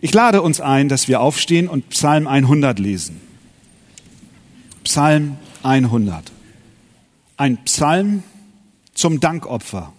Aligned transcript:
Ich 0.00 0.14
lade 0.14 0.42
uns 0.42 0.60
ein, 0.60 0.88
dass 0.88 1.08
wir 1.08 1.20
aufstehen 1.20 1.68
und 1.68 1.88
Psalm 1.90 2.26
100 2.26 2.78
lesen. 2.78 3.20
Psalm 4.84 5.36
100. 5.62 6.32
Ein 7.36 7.64
Psalm 7.64 8.22
zum 8.94 9.20
Dankopfer. 9.20 9.92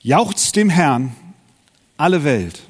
Jauchzt 0.00 0.56
dem 0.56 0.68
Herrn 0.68 1.16
alle 1.96 2.24
Welt. 2.24 2.62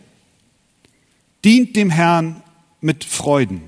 Dient 1.45 1.75
dem 1.77 1.91
Herrn 1.91 2.43
mit 2.81 3.05
Freuden. 3.05 3.63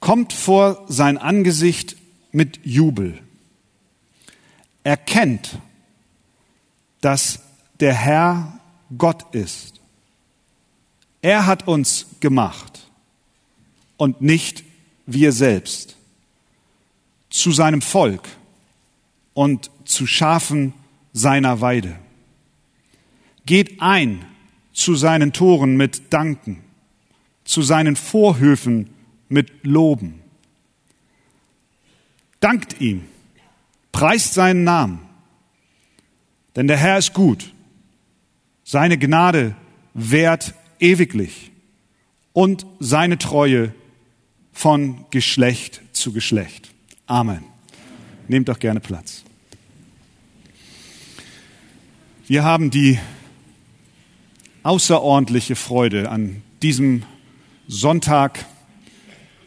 Kommt 0.00 0.34
vor 0.34 0.84
sein 0.88 1.16
Angesicht 1.16 1.96
mit 2.32 2.60
Jubel. 2.64 3.18
Erkennt, 4.82 5.58
dass 7.00 7.40
der 7.80 7.94
Herr 7.94 8.60
Gott 8.98 9.34
ist. 9.34 9.80
Er 11.24 11.46
hat 11.46 11.66
uns 11.66 12.04
gemacht 12.20 12.86
und 13.96 14.20
nicht 14.20 14.62
wir 15.06 15.32
selbst 15.32 15.96
zu 17.30 17.50
seinem 17.50 17.80
Volk 17.80 18.28
und 19.32 19.70
zu 19.86 20.06
Schafen 20.06 20.74
seiner 21.14 21.62
Weide. 21.62 21.98
Geht 23.46 23.80
ein 23.80 24.26
zu 24.74 24.96
seinen 24.96 25.32
Toren 25.32 25.78
mit 25.78 26.12
Danken, 26.12 26.62
zu 27.44 27.62
seinen 27.62 27.96
Vorhöfen 27.96 28.90
mit 29.30 29.50
Loben. 29.64 30.20
Dankt 32.38 32.82
ihm, 32.82 33.06
preist 33.92 34.34
seinen 34.34 34.64
Namen, 34.64 34.98
denn 36.54 36.66
der 36.66 36.76
Herr 36.76 36.98
ist 36.98 37.14
gut, 37.14 37.54
seine 38.62 38.98
Gnade 38.98 39.56
währt 39.94 40.52
ewiglich 40.80 41.50
und 42.32 42.66
seine 42.80 43.18
Treue 43.18 43.74
von 44.52 45.06
Geschlecht 45.10 45.82
zu 45.92 46.12
Geschlecht. 46.12 46.70
Amen. 47.06 47.44
Nehmt 48.28 48.48
doch 48.48 48.58
gerne 48.58 48.80
Platz. 48.80 49.24
Wir 52.26 52.42
haben 52.42 52.70
die 52.70 52.98
außerordentliche 54.62 55.56
Freude 55.56 56.10
an 56.10 56.42
diesem 56.62 57.02
Sonntag 57.68 58.46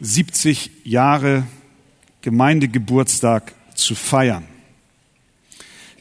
70 0.00 0.70
Jahre 0.84 1.44
Gemeindegeburtstag 2.22 3.54
zu 3.74 3.96
feiern. 3.96 4.44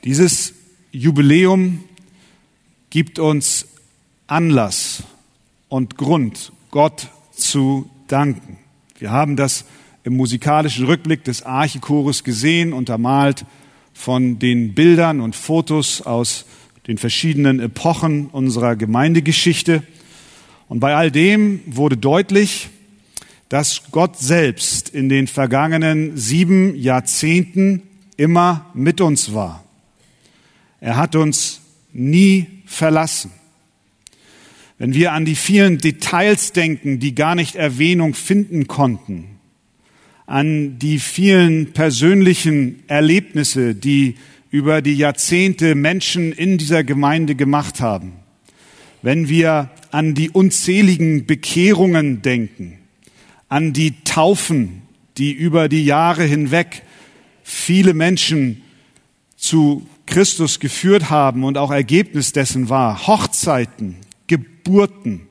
Dieses 0.03 0.53
Jubiläum 0.91 1.83
gibt 2.91 3.17
uns 3.17 3.67
Anlass 4.27 5.03
und 5.69 5.97
Grund, 5.97 6.51
Gott 6.71 7.09
zu 7.31 7.89
danken. 8.07 8.57
Wir 8.97 9.11
haben 9.11 9.35
das 9.35 9.65
im 10.03 10.15
musikalischen 10.15 10.85
Rückblick 10.85 11.23
des 11.23 11.43
Archechores 11.43 12.23
gesehen, 12.23 12.73
untermalt 12.73 13.45
von 13.93 14.39
den 14.39 14.73
Bildern 14.73 15.19
und 15.19 15.35
Fotos 15.35 16.01
aus 16.01 16.45
den 16.87 16.97
verschiedenen 16.97 17.59
Epochen 17.59 18.27
unserer 18.27 18.75
Gemeindegeschichte. 18.75 19.83
Und 20.69 20.79
bei 20.79 20.95
all 20.95 21.11
dem 21.11 21.61
wurde 21.65 21.97
deutlich, 21.97 22.69
dass 23.49 23.83
Gott 23.91 24.17
selbst 24.17 24.89
in 24.89 25.09
den 25.09 25.27
vergangenen 25.27 26.17
sieben 26.17 26.75
Jahrzehnten 26.75 27.83
immer 28.17 28.65
mit 28.73 29.01
uns 29.01 29.33
war. 29.33 29.63
Er 30.79 30.97
hat 30.97 31.15
uns 31.15 31.61
nie 31.93 32.47
verlassen. 32.65 33.31
Wenn 34.77 34.93
wir 34.93 35.13
an 35.13 35.25
die 35.25 35.35
vielen 35.35 35.79
Details 35.79 36.53
denken, 36.53 36.99
die 36.99 37.15
gar 37.15 37.33
nicht 37.33 37.55
Erwähnung 37.55 38.13
finden 38.13 38.67
konnten, 38.67 39.25
an 40.27 40.77
die 40.77 40.99
vielen 40.99 41.73
persönlichen 41.73 42.83
Erlebnisse, 42.87 43.73
die 43.73 44.15
über 44.51 44.81
die 44.81 44.95
Jahrzehnte 44.95 45.73
Menschen 45.73 46.31
in 46.31 46.57
dieser 46.57 46.83
Gemeinde 46.83 47.33
gemacht 47.33 47.81
haben, 47.81 48.13
wenn 49.01 49.29
wir 49.29 49.71
an 49.91 50.13
die 50.13 50.29
unzähligen 50.29 51.25
Bekehrungen 51.25 52.21
denken, 52.21 52.77
an 53.49 53.73
die 53.73 54.03
Taufen, 54.03 54.83
die 55.17 55.31
über 55.31 55.69
die 55.69 55.85
Jahre 55.85 56.23
hinweg 56.23 56.83
viele 57.43 57.93
Menschen 57.93 58.61
zu 59.37 59.87
Christus 60.05 60.59
geführt 60.59 61.09
haben 61.09 61.43
und 61.43 61.57
auch 61.57 61.71
Ergebnis 61.71 62.31
dessen 62.31 62.69
war, 62.69 63.07
Hochzeiten, 63.07 63.95
Geburten, 64.67 65.21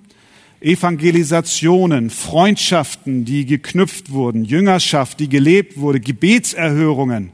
Evangelisationen, 0.63 2.09
Freundschaften, 2.09 3.27
die 3.27 3.45
geknüpft 3.45 4.11
wurden, 4.11 4.47
Jüngerschaft, 4.47 5.21
die 5.21 5.29
gelebt 5.29 5.79
wurde, 5.79 6.01
Gebetserhörungen, 6.01 7.33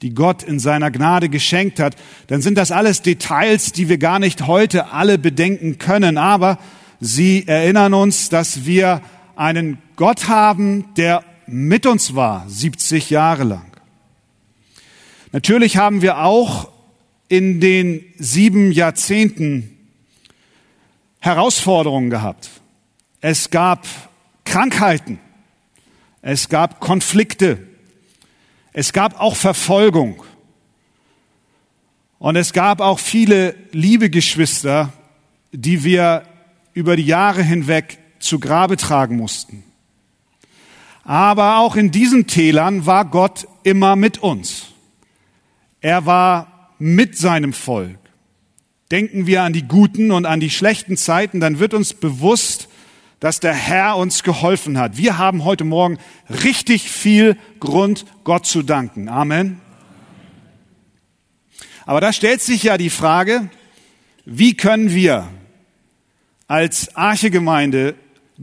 die 0.00 0.14
Gott 0.14 0.42
in 0.42 0.58
seiner 0.58 0.90
Gnade 0.90 1.28
geschenkt 1.28 1.80
hat, 1.80 1.96
dann 2.28 2.40
sind 2.40 2.56
das 2.56 2.72
alles 2.72 3.02
Details, 3.02 3.72
die 3.72 3.90
wir 3.90 3.98
gar 3.98 4.18
nicht 4.18 4.46
heute 4.46 4.90
alle 4.92 5.18
bedenken 5.18 5.76
können. 5.76 6.16
Aber 6.16 6.58
sie 6.98 7.46
erinnern 7.46 7.92
uns, 7.92 8.30
dass 8.30 8.64
wir 8.64 9.02
einen 9.36 9.76
Gott 9.96 10.28
haben, 10.28 10.86
der 10.96 11.22
mit 11.46 11.84
uns 11.84 12.14
war, 12.14 12.48
70 12.48 13.10
Jahre 13.10 13.44
lang. 13.44 13.70
Natürlich 15.32 15.76
haben 15.76 16.00
wir 16.00 16.24
auch 16.24 16.70
in 17.28 17.60
den 17.60 18.02
sieben 18.16 18.72
Jahrzehnten 18.72 19.77
Herausforderungen 21.20 22.10
gehabt. 22.10 22.50
Es 23.20 23.50
gab 23.50 23.86
Krankheiten. 24.44 25.18
Es 26.22 26.48
gab 26.48 26.80
Konflikte. 26.80 27.66
Es 28.72 28.92
gab 28.92 29.20
auch 29.20 29.36
Verfolgung. 29.36 30.22
Und 32.18 32.36
es 32.36 32.52
gab 32.52 32.80
auch 32.80 32.98
viele 32.98 33.54
liebe 33.72 34.10
Geschwister, 34.10 34.92
die 35.52 35.84
wir 35.84 36.24
über 36.74 36.96
die 36.96 37.06
Jahre 37.06 37.42
hinweg 37.42 37.98
zu 38.18 38.38
Grabe 38.40 38.76
tragen 38.76 39.16
mussten. 39.16 39.64
Aber 41.04 41.58
auch 41.58 41.76
in 41.76 41.90
diesen 41.90 42.26
Tälern 42.26 42.84
war 42.86 43.04
Gott 43.04 43.46
immer 43.62 43.96
mit 43.96 44.18
uns. 44.18 44.66
Er 45.80 46.06
war 46.06 46.74
mit 46.78 47.16
seinem 47.16 47.52
Volk. 47.52 47.98
Denken 48.90 49.26
wir 49.26 49.42
an 49.42 49.52
die 49.52 49.68
guten 49.68 50.10
und 50.10 50.24
an 50.24 50.40
die 50.40 50.50
schlechten 50.50 50.96
Zeiten, 50.96 51.40
dann 51.40 51.58
wird 51.58 51.74
uns 51.74 51.92
bewusst, 51.92 52.68
dass 53.20 53.40
der 53.40 53.52
Herr 53.52 53.96
uns 53.96 54.22
geholfen 54.22 54.78
hat. 54.78 54.96
Wir 54.96 55.18
haben 55.18 55.44
heute 55.44 55.64
Morgen 55.64 55.98
richtig 56.28 56.90
viel 56.90 57.36
Grund, 57.60 58.06
Gott 58.24 58.46
zu 58.46 58.62
danken. 58.62 59.08
Amen. 59.08 59.60
Aber 61.84 62.00
da 62.00 62.12
stellt 62.12 62.40
sich 62.40 62.62
ja 62.62 62.78
die 62.78 62.90
Frage, 62.90 63.50
wie 64.24 64.54
können 64.54 64.94
wir 64.94 65.28
als 66.46 66.94
Archegemeinde 66.96 67.94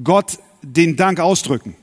Gott 0.04 0.40
den 0.62 0.96
Dank 0.96 1.20
ausdrücken? 1.20 1.76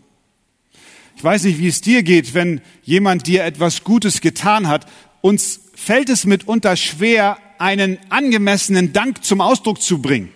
Ich 1.16 1.24
weiß 1.24 1.44
nicht, 1.44 1.58
wie 1.58 1.68
es 1.68 1.80
dir 1.80 2.02
geht, 2.02 2.34
wenn 2.34 2.60
jemand 2.82 3.26
dir 3.26 3.44
etwas 3.44 3.84
Gutes 3.84 4.20
getan 4.20 4.68
hat. 4.68 4.86
Uns 5.20 5.60
fällt 5.74 6.08
es 6.08 6.26
mitunter 6.26 6.76
schwer, 6.76 7.38
einen 7.62 7.98
angemessenen 8.10 8.92
Dank 8.92 9.22
zum 9.22 9.40
Ausdruck 9.40 9.80
zu 9.80 10.02
bringen. 10.02 10.30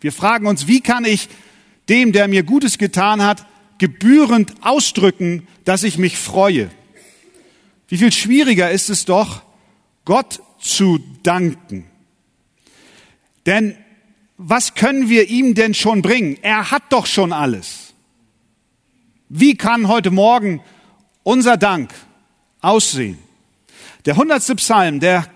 Wir 0.00 0.12
fragen 0.12 0.46
uns, 0.46 0.68
wie 0.68 0.80
kann 0.80 1.04
ich 1.04 1.28
dem, 1.88 2.12
der 2.12 2.28
mir 2.28 2.44
Gutes 2.44 2.78
getan 2.78 3.20
hat, 3.20 3.44
gebührend 3.78 4.54
ausdrücken, 4.60 5.48
dass 5.64 5.82
ich 5.82 5.98
mich 5.98 6.16
freue. 6.16 6.70
Wie 7.88 7.98
viel 7.98 8.12
schwieriger 8.12 8.70
ist 8.70 8.90
es 8.90 9.04
doch, 9.04 9.42
Gott 10.04 10.40
zu 10.60 11.00
danken. 11.24 11.84
Denn 13.44 13.76
was 14.36 14.74
können 14.74 15.08
wir 15.08 15.28
ihm 15.28 15.54
denn 15.54 15.74
schon 15.74 16.00
bringen? 16.00 16.38
Er 16.42 16.70
hat 16.70 16.84
doch 16.90 17.06
schon 17.06 17.32
alles. 17.32 17.92
Wie 19.28 19.56
kann 19.56 19.88
heute 19.88 20.12
Morgen 20.12 20.60
unser 21.24 21.56
Dank 21.56 21.92
aussehen? 22.60 23.18
Der 24.06 24.16
hundertste 24.16 24.54
Psalm, 24.54 25.00
der 25.00 25.26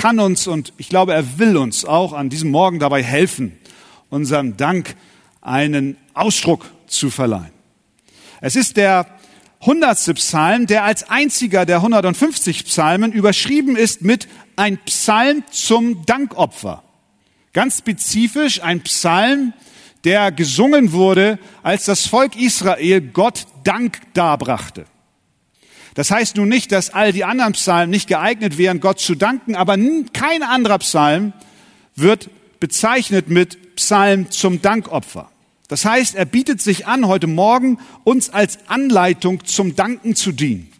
kann 0.00 0.18
uns 0.18 0.46
und 0.46 0.72
ich 0.78 0.88
glaube, 0.88 1.12
er 1.12 1.38
will 1.38 1.58
uns 1.58 1.84
auch 1.84 2.14
an 2.14 2.30
diesem 2.30 2.50
Morgen 2.50 2.78
dabei 2.78 3.02
helfen, 3.02 3.58
unserem 4.08 4.56
Dank 4.56 4.96
einen 5.42 5.98
Ausdruck 6.14 6.70
zu 6.86 7.10
verleihen. 7.10 7.50
Es 8.40 8.56
ist 8.56 8.78
der 8.78 9.06
hundertste 9.60 10.14
Psalm, 10.14 10.66
der 10.66 10.84
als 10.84 11.10
einziger 11.10 11.66
der 11.66 11.76
150 11.76 12.64
Psalmen 12.64 13.12
überschrieben 13.12 13.76
ist 13.76 14.00
mit 14.00 14.26
ein 14.56 14.78
Psalm 14.86 15.44
zum 15.50 16.06
Dankopfer. 16.06 16.82
Ganz 17.52 17.76
spezifisch 17.76 18.62
ein 18.62 18.80
Psalm, 18.80 19.52
der 20.04 20.32
gesungen 20.32 20.92
wurde, 20.92 21.38
als 21.62 21.84
das 21.84 22.06
Volk 22.06 22.36
Israel 22.36 23.02
Gott 23.02 23.46
Dank 23.64 24.00
darbrachte. 24.14 24.86
Das 25.94 26.10
heißt 26.10 26.36
nun 26.36 26.48
nicht, 26.48 26.72
dass 26.72 26.90
all 26.90 27.12
die 27.12 27.24
anderen 27.24 27.54
Psalmen 27.54 27.90
nicht 27.90 28.08
geeignet 28.08 28.58
wären, 28.58 28.80
Gott 28.80 29.00
zu 29.00 29.14
danken, 29.14 29.54
aber 29.54 29.76
kein 30.12 30.42
anderer 30.42 30.78
Psalm 30.78 31.32
wird 31.96 32.30
bezeichnet 32.60 33.28
mit 33.28 33.76
Psalm 33.76 34.30
zum 34.30 34.62
Dankopfer. 34.62 35.30
Das 35.68 35.84
heißt, 35.84 36.14
er 36.14 36.24
bietet 36.24 36.60
sich 36.60 36.86
an, 36.86 37.06
heute 37.06 37.26
Morgen 37.26 37.78
uns 38.04 38.30
als 38.30 38.58
Anleitung 38.68 39.44
zum 39.44 39.76
Danken 39.76 40.16
zu 40.16 40.32
dienen. 40.32 40.70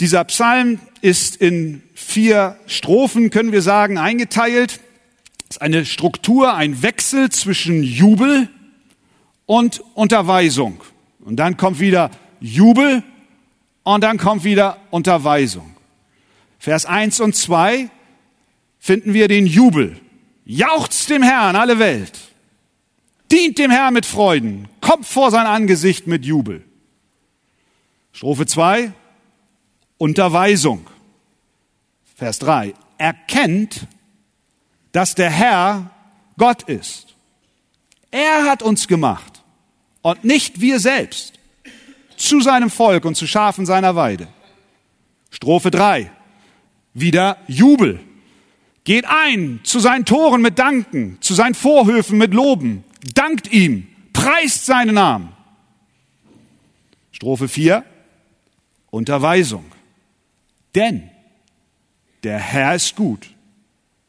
Dieser 0.00 0.24
Psalm 0.24 0.80
ist 1.00 1.36
in 1.36 1.82
vier 1.94 2.56
Strophen, 2.66 3.30
können 3.30 3.52
wir 3.52 3.62
sagen, 3.62 3.98
eingeteilt. 3.98 4.80
Es 5.48 5.56
ist 5.56 5.62
eine 5.62 5.84
Struktur, 5.84 6.54
ein 6.54 6.82
Wechsel 6.82 7.30
zwischen 7.30 7.82
Jubel 7.82 8.48
und 9.46 9.82
Unterweisung. 9.94 10.80
Und 11.20 11.36
dann 11.36 11.56
kommt 11.56 11.80
wieder 11.80 12.10
Jubel 12.40 13.02
und 13.82 14.02
dann 14.02 14.18
kommt 14.18 14.44
wieder 14.44 14.78
Unterweisung. 14.90 15.76
Vers 16.58 16.86
1 16.86 17.20
und 17.20 17.34
2 17.34 17.90
finden 18.78 19.14
wir 19.14 19.28
den 19.28 19.46
Jubel. 19.46 19.98
Jauchzt 20.44 21.10
dem 21.10 21.22
Herrn 21.22 21.56
alle 21.56 21.78
Welt. 21.78 22.18
Dient 23.30 23.58
dem 23.58 23.70
Herrn 23.70 23.94
mit 23.94 24.06
Freuden. 24.06 24.68
Kommt 24.80 25.06
vor 25.06 25.30
sein 25.30 25.46
Angesicht 25.46 26.06
mit 26.06 26.24
Jubel. 26.24 26.64
Strophe 28.12 28.46
2. 28.46 28.92
Unterweisung. 29.98 30.86
Vers 32.16 32.38
3. 32.40 32.74
Erkennt, 32.98 33.86
dass 34.92 35.14
der 35.14 35.30
Herr 35.30 35.90
Gott 36.36 36.64
ist. 36.64 37.14
Er 38.10 38.44
hat 38.44 38.62
uns 38.62 38.88
gemacht 38.88 39.42
und 40.02 40.24
nicht 40.24 40.60
wir 40.60 40.80
selbst 40.80 41.39
zu 42.20 42.40
seinem 42.40 42.70
Volk 42.70 43.04
und 43.04 43.16
zu 43.16 43.26
Schafen 43.26 43.66
seiner 43.66 43.96
Weide. 43.96 44.28
Strophe 45.30 45.70
3. 45.70 46.10
Wieder 46.92 47.38
Jubel. 47.46 48.00
Geht 48.84 49.04
ein 49.06 49.60
zu 49.62 49.80
seinen 49.80 50.04
Toren 50.04 50.42
mit 50.42 50.58
Danken, 50.58 51.18
zu 51.20 51.34
seinen 51.34 51.54
Vorhöfen 51.54 52.18
mit 52.18 52.34
Loben. 52.34 52.84
Dankt 53.14 53.52
ihm, 53.52 53.86
preist 54.12 54.66
seinen 54.66 54.94
Namen. 54.94 55.32
Strophe 57.12 57.48
4. 57.48 57.84
Unterweisung. 58.90 59.64
Denn 60.74 61.10
der 62.22 62.38
Herr 62.38 62.74
ist 62.74 62.96
gut. 62.96 63.30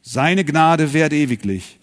Seine 0.02 0.44
Gnade 0.44 0.92
währt 0.92 1.12
ewiglich 1.12 1.78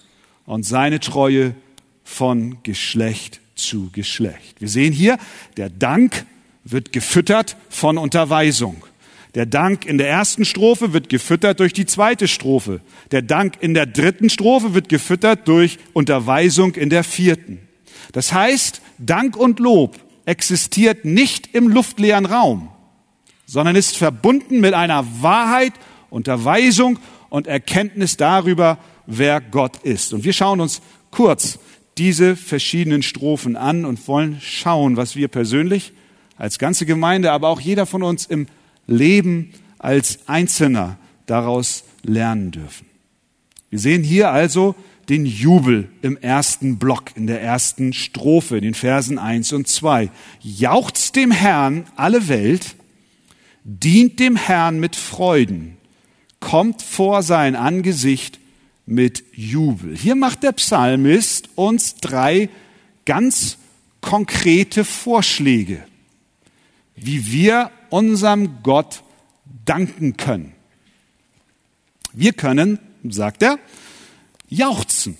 und 0.46 0.64
seine 0.64 1.00
Treue 1.00 1.56
von 2.04 2.62
Geschlecht 2.64 3.40
zu 3.60 3.90
Geschlecht. 3.92 4.60
Wir 4.60 4.70
sehen 4.70 4.94
hier, 4.94 5.18
der 5.58 5.70
Dank 5.70 6.26
wird 6.64 6.92
gefüttert 6.92 7.56
von 7.70 7.98
Unterweisung. 7.98 8.84
Der 9.36 9.46
Dank 9.46 9.86
in 9.86 10.00
der 10.00 10.10
ersten 10.10 10.44
Strophe 10.44 10.92
wird 10.94 11.10
gefüttert 11.10 11.60
durch 11.60 11.74
die 11.74 11.86
zweite 11.86 12.28
Strophe. 12.28 12.82
Der 13.12 13.22
Dank 13.22 13.58
in 13.60 13.74
der 13.76 13.86
dritten 13.86 14.30
Strophe 14.30 14.74
wird 14.74 14.90
gefüttert 14.90 15.48
durch 15.48 15.78
Unterweisung 15.94 16.74
in 16.74 16.90
der 16.90 17.04
vierten. 17.04 17.60
Das 18.12 18.34
heißt, 18.34 18.82
Dank 18.98 19.38
und 19.38 19.60
Lob 19.60 19.98
existiert 20.26 21.06
nicht 21.06 21.54
im 21.54 21.70
luftleeren 21.70 22.26
Raum, 22.26 22.70
sondern 23.46 23.76
ist 23.76 23.98
verbunden 23.98 24.60
mit 24.60 24.74
einer 24.74 25.06
Wahrheit, 25.22 25.74
Unterweisung 26.10 26.98
und 27.30 27.46
Erkenntnis 27.46 28.18
darüber, 28.18 28.80
wer 29.06 29.42
Gott 29.42 29.78
ist. 29.84 30.14
Und 30.14 30.24
wir 30.24 30.34
schauen 30.34 30.60
uns 30.60 30.82
kurz 31.12 31.60
diese 32.00 32.36
verschiedenen 32.38 33.04
Strophen 33.04 33.56
an 33.56 33.86
und 33.86 34.08
wollen 34.08 34.40
schauen, 34.42 34.96
was 34.96 35.16
wir 35.16 35.28
persönlich 35.28 35.92
als 36.38 36.58
ganze 36.58 36.86
Gemeinde, 36.86 37.32
aber 37.34 37.50
auch 37.50 37.60
jeder 37.60 37.86
von 37.86 38.02
uns 38.02 38.26
im 38.26 38.48
Leben 38.88 39.52
als 39.78 40.20
Einzelner 40.28 40.98
daraus 41.26 41.84
lernen 42.02 42.52
dürfen. 42.52 42.88
Wir 43.70 43.80
sehen 43.80 44.04
hier 44.04 44.32
also 44.32 44.76
den 45.10 45.26
Jubel 45.26 45.90
im 46.02 46.18
ersten 46.18 46.78
Block, 46.78 47.16
in 47.16 47.28
der 47.28 47.42
ersten 47.42 47.94
Strophe, 47.94 48.58
in 48.58 48.64
den 48.64 48.74
Versen 48.74 49.20
eins 49.20 49.52
und 49.52 49.68
zwei. 49.68 50.10
Jauchzt 50.42 51.16
dem 51.16 51.32
Herrn 51.32 51.86
alle 51.96 52.30
Welt, 52.30 52.76
dient 53.64 54.20
dem 54.20 54.38
Herrn 54.38 54.80
mit 54.80 54.96
Freuden, 54.96 55.78
kommt 56.40 56.82
vor 56.82 57.22
sein 57.24 57.56
Angesicht 57.56 58.40
mit 58.90 59.24
Jubel. 59.34 59.96
Hier 59.96 60.16
macht 60.16 60.42
der 60.42 60.52
Psalmist 60.52 61.50
uns 61.54 61.96
drei 61.98 62.50
ganz 63.06 63.60
konkrete 64.02 64.84
Vorschläge, 64.84 65.86
wie 66.96 67.32
wir 67.32 67.70
unserem 67.92 68.64
Gott 68.64 69.04
danken 69.64 70.18
können. 70.18 70.54
Wir 72.14 72.34
können, 72.34 72.80
sagt 73.04 73.44
er, 73.44 73.60
jauchzen. 74.48 75.18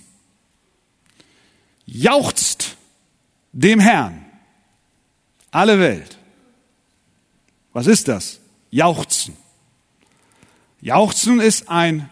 Jauchzt 1.86 2.76
dem 3.52 3.78
Herrn. 3.78 4.26
Alle 5.52 5.78
Welt. 5.78 6.18
Was 7.72 7.86
ist 7.86 8.08
das? 8.08 8.40
Jauchzen. 8.70 9.36
Jauchzen 10.80 11.38
ist 11.38 11.68
ein 11.68 12.10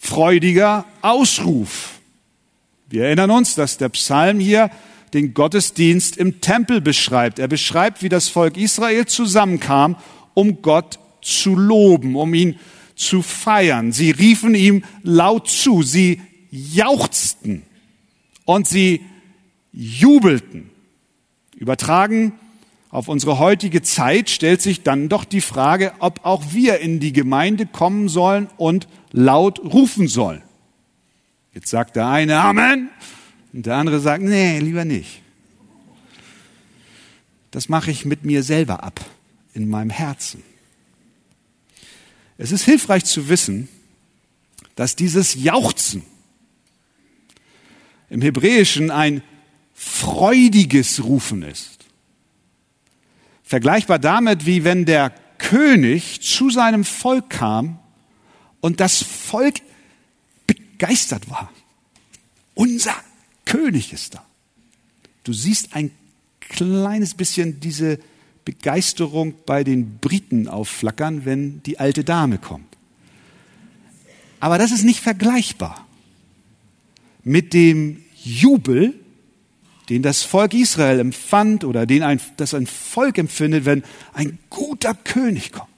freudiger 0.00 0.86
Ausruf. 1.02 2.00
Wir 2.88 3.04
erinnern 3.04 3.30
uns, 3.30 3.54
dass 3.54 3.76
der 3.76 3.90
Psalm 3.90 4.40
hier 4.40 4.70
den 5.12 5.34
Gottesdienst 5.34 6.16
im 6.16 6.40
Tempel 6.40 6.80
beschreibt. 6.80 7.38
Er 7.38 7.48
beschreibt, 7.48 8.02
wie 8.02 8.08
das 8.08 8.28
Volk 8.28 8.56
Israel 8.56 9.06
zusammenkam, 9.06 9.96
um 10.34 10.62
Gott 10.62 10.98
zu 11.20 11.54
loben, 11.54 12.16
um 12.16 12.32
ihn 12.32 12.58
zu 12.96 13.20
feiern. 13.22 13.92
Sie 13.92 14.10
riefen 14.10 14.54
ihm 14.54 14.84
laut 15.02 15.48
zu, 15.48 15.82
sie 15.82 16.22
jauchzten 16.50 17.62
und 18.46 18.66
sie 18.66 19.02
jubelten. 19.72 20.70
Übertragen 21.56 22.32
auf 22.88 23.06
unsere 23.06 23.38
heutige 23.38 23.82
Zeit 23.82 24.30
stellt 24.30 24.62
sich 24.62 24.82
dann 24.82 25.08
doch 25.08 25.24
die 25.24 25.42
Frage, 25.42 25.92
ob 26.00 26.24
auch 26.24 26.42
wir 26.52 26.80
in 26.80 27.00
die 27.00 27.12
Gemeinde 27.12 27.66
kommen 27.66 28.08
sollen 28.08 28.48
und 28.56 28.88
laut 29.12 29.58
rufen 29.60 30.08
sollen. 30.08 30.42
Jetzt 31.54 31.68
sagt 31.68 31.96
der 31.96 32.08
eine 32.08 32.40
Amen 32.40 32.90
und 33.52 33.66
der 33.66 33.76
andere 33.76 34.00
sagt, 34.00 34.22
nee, 34.22 34.58
lieber 34.60 34.84
nicht. 34.84 35.22
Das 37.50 37.68
mache 37.68 37.90
ich 37.90 38.04
mit 38.04 38.24
mir 38.24 38.42
selber 38.42 38.84
ab, 38.84 39.04
in 39.54 39.68
meinem 39.68 39.90
Herzen. 39.90 40.42
Es 42.38 42.52
ist 42.52 42.64
hilfreich 42.64 43.04
zu 43.04 43.28
wissen, 43.28 43.68
dass 44.76 44.96
dieses 44.96 45.34
Jauchzen 45.34 46.02
im 48.08 48.22
Hebräischen 48.22 48.90
ein 48.90 49.22
freudiges 49.74 51.02
Rufen 51.04 51.42
ist. 51.42 51.86
Vergleichbar 53.42 53.98
damit, 53.98 54.46
wie 54.46 54.62
wenn 54.64 54.84
der 54.84 55.10
König 55.38 56.20
zu 56.20 56.50
seinem 56.50 56.84
Volk 56.84 57.30
kam 57.30 57.78
und 58.60 58.80
das 58.80 59.02
Volk 59.02 59.60
begeistert 60.46 61.30
war. 61.30 61.52
Unser 62.54 62.94
König 63.44 63.92
ist 63.92 64.14
da. 64.14 64.24
Du 65.24 65.32
siehst 65.32 65.74
ein 65.74 65.90
kleines 66.40 67.14
bisschen 67.14 67.60
diese 67.60 67.98
Begeisterung 68.44 69.34
bei 69.46 69.64
den 69.64 69.98
Briten 69.98 70.48
aufflackern, 70.48 71.24
wenn 71.24 71.62
die 71.62 71.78
alte 71.78 72.04
Dame 72.04 72.38
kommt. 72.38 72.76
Aber 74.40 74.58
das 74.58 74.72
ist 74.72 74.84
nicht 74.84 75.00
vergleichbar 75.00 75.86
mit 77.22 77.52
dem 77.52 78.02
Jubel, 78.22 78.94
den 79.90 80.02
das 80.02 80.22
Volk 80.22 80.54
Israel 80.54 80.98
empfand 81.00 81.64
oder 81.64 81.84
den 81.84 82.02
ein, 82.02 82.20
das 82.36 82.54
ein 82.54 82.66
Volk 82.66 83.18
empfindet, 83.18 83.64
wenn 83.64 83.82
ein 84.14 84.38
guter 84.48 84.94
König 84.94 85.52
kommt. 85.52 85.68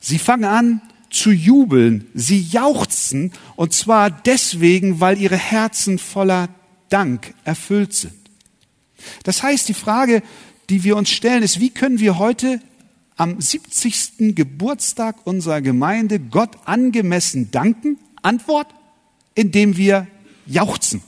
Sie 0.00 0.18
fangen 0.18 0.44
an 0.44 0.82
zu 1.10 1.30
jubeln, 1.32 2.06
sie 2.14 2.40
jauchzen 2.40 3.32
und 3.56 3.72
zwar 3.74 4.10
deswegen, 4.10 5.00
weil 5.00 5.20
ihre 5.20 5.36
Herzen 5.36 5.98
voller 5.98 6.48
Dank 6.88 7.34
erfüllt 7.44 7.92
sind. 7.94 8.14
Das 9.24 9.42
heißt, 9.42 9.68
die 9.68 9.74
Frage, 9.74 10.22
die 10.68 10.84
wir 10.84 10.96
uns 10.96 11.10
stellen, 11.10 11.42
ist, 11.42 11.60
wie 11.60 11.70
können 11.70 11.98
wir 11.98 12.18
heute 12.18 12.60
am 13.16 13.40
70. 13.40 14.34
Geburtstag 14.34 15.26
unserer 15.26 15.60
Gemeinde 15.60 16.20
Gott 16.20 16.56
angemessen 16.64 17.50
danken? 17.50 17.98
Antwort, 18.22 18.68
indem 19.34 19.76
wir 19.76 20.06
jauchzen. 20.46 21.02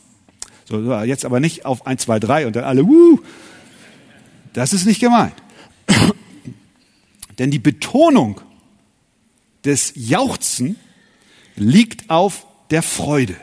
So, 0.65 1.03
jetzt 1.03 1.25
aber 1.25 1.41
nicht 1.41 1.65
auf 1.65 1.87
1, 1.87 2.03
2, 2.03 2.19
3 2.19 2.47
und 2.47 2.57
dann 2.57 2.65
alle, 2.65 2.87
wuh. 2.87 3.19
Das 4.53 4.73
ist 4.73 4.87
nicht 4.87 5.01
gemeint. 5.01 5.35
Denn 7.39 7.51
die 7.51 7.59
Betonung 7.59 8.41
des 9.65 9.93
Jauchzen 9.97 10.77
liegt 11.57 12.11
auf 12.11 12.47
der 12.71 12.83
Freude. 12.83 13.37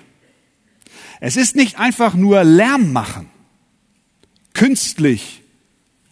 Es 1.20 1.36
ist 1.36 1.56
nicht 1.56 1.78
einfach 1.80 2.14
nur 2.14 2.44
Lärm 2.44 2.94
machen, 2.94 3.30
künstlich, 4.54 5.42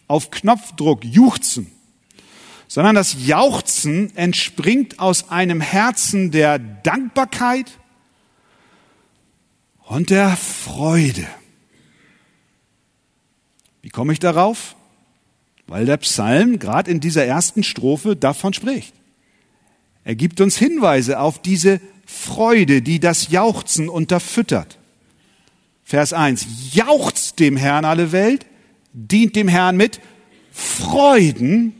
auf 0.06 0.30
Knopfdruck, 0.30 1.04
juchzen, 1.04 1.70
sondern 2.66 2.94
das 2.94 3.26
Jauchzen 3.26 4.14
entspringt 4.16 4.98
aus 4.98 5.30
einem 5.30 5.60
Herzen 5.60 6.30
der 6.30 6.58
Dankbarkeit 6.58 7.78
und 9.84 10.10
der 10.10 10.36
Freude. 10.36 11.26
Wie 13.82 13.88
komme 13.90 14.12
ich 14.12 14.18
darauf? 14.18 14.76
Weil 15.66 15.86
der 15.86 15.96
Psalm 15.98 16.58
gerade 16.58 16.90
in 16.90 17.00
dieser 17.00 17.24
ersten 17.24 17.62
Strophe 17.62 18.16
davon 18.16 18.52
spricht. 18.52 18.94
Er 20.04 20.14
gibt 20.14 20.40
uns 20.40 20.56
Hinweise 20.56 21.20
auf 21.20 21.40
diese 21.40 21.80
Freude, 22.06 22.82
die 22.82 23.00
das 23.00 23.30
Jauchzen 23.30 23.88
unterfüttert. 23.88 24.78
Vers 25.84 26.12
1. 26.12 26.46
Jauchzt 26.72 27.38
dem 27.40 27.56
Herrn 27.56 27.84
alle 27.84 28.12
Welt, 28.12 28.46
dient 28.92 29.36
dem 29.36 29.48
Herrn 29.48 29.76
mit 29.76 30.00
Freuden, 30.52 31.74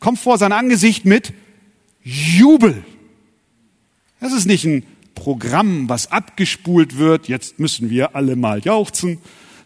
kommt 0.00 0.18
vor 0.18 0.38
sein 0.38 0.52
Angesicht 0.52 1.04
mit 1.04 1.32
Jubel. 2.02 2.84
Das 4.20 4.32
ist 4.32 4.46
nicht 4.46 4.64
ein 4.64 4.84
Programm, 5.14 5.88
was 5.88 6.10
abgespult 6.10 6.98
wird, 6.98 7.28
jetzt 7.28 7.58
müssen 7.58 7.90
wir 7.90 8.16
alle 8.16 8.36
mal 8.36 8.60
jauchzen, 8.60 9.18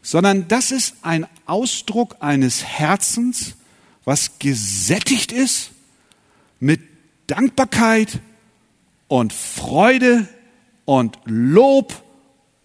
sondern 0.03 0.49
das 0.49 0.71
ist 0.71 0.95
ein 1.03 1.27
Ausdruck 1.47 2.17
eines 2.21 2.65
Herzens, 2.65 3.55
was 4.05 4.39
gesättigt 4.39 5.33
ist 5.33 5.71
mit 6.61 6.81
Dankbarkeit 7.29 8.21
und 9.07 9.33
Freude 9.33 10.27
und 10.85 11.19
Lob 11.27 12.03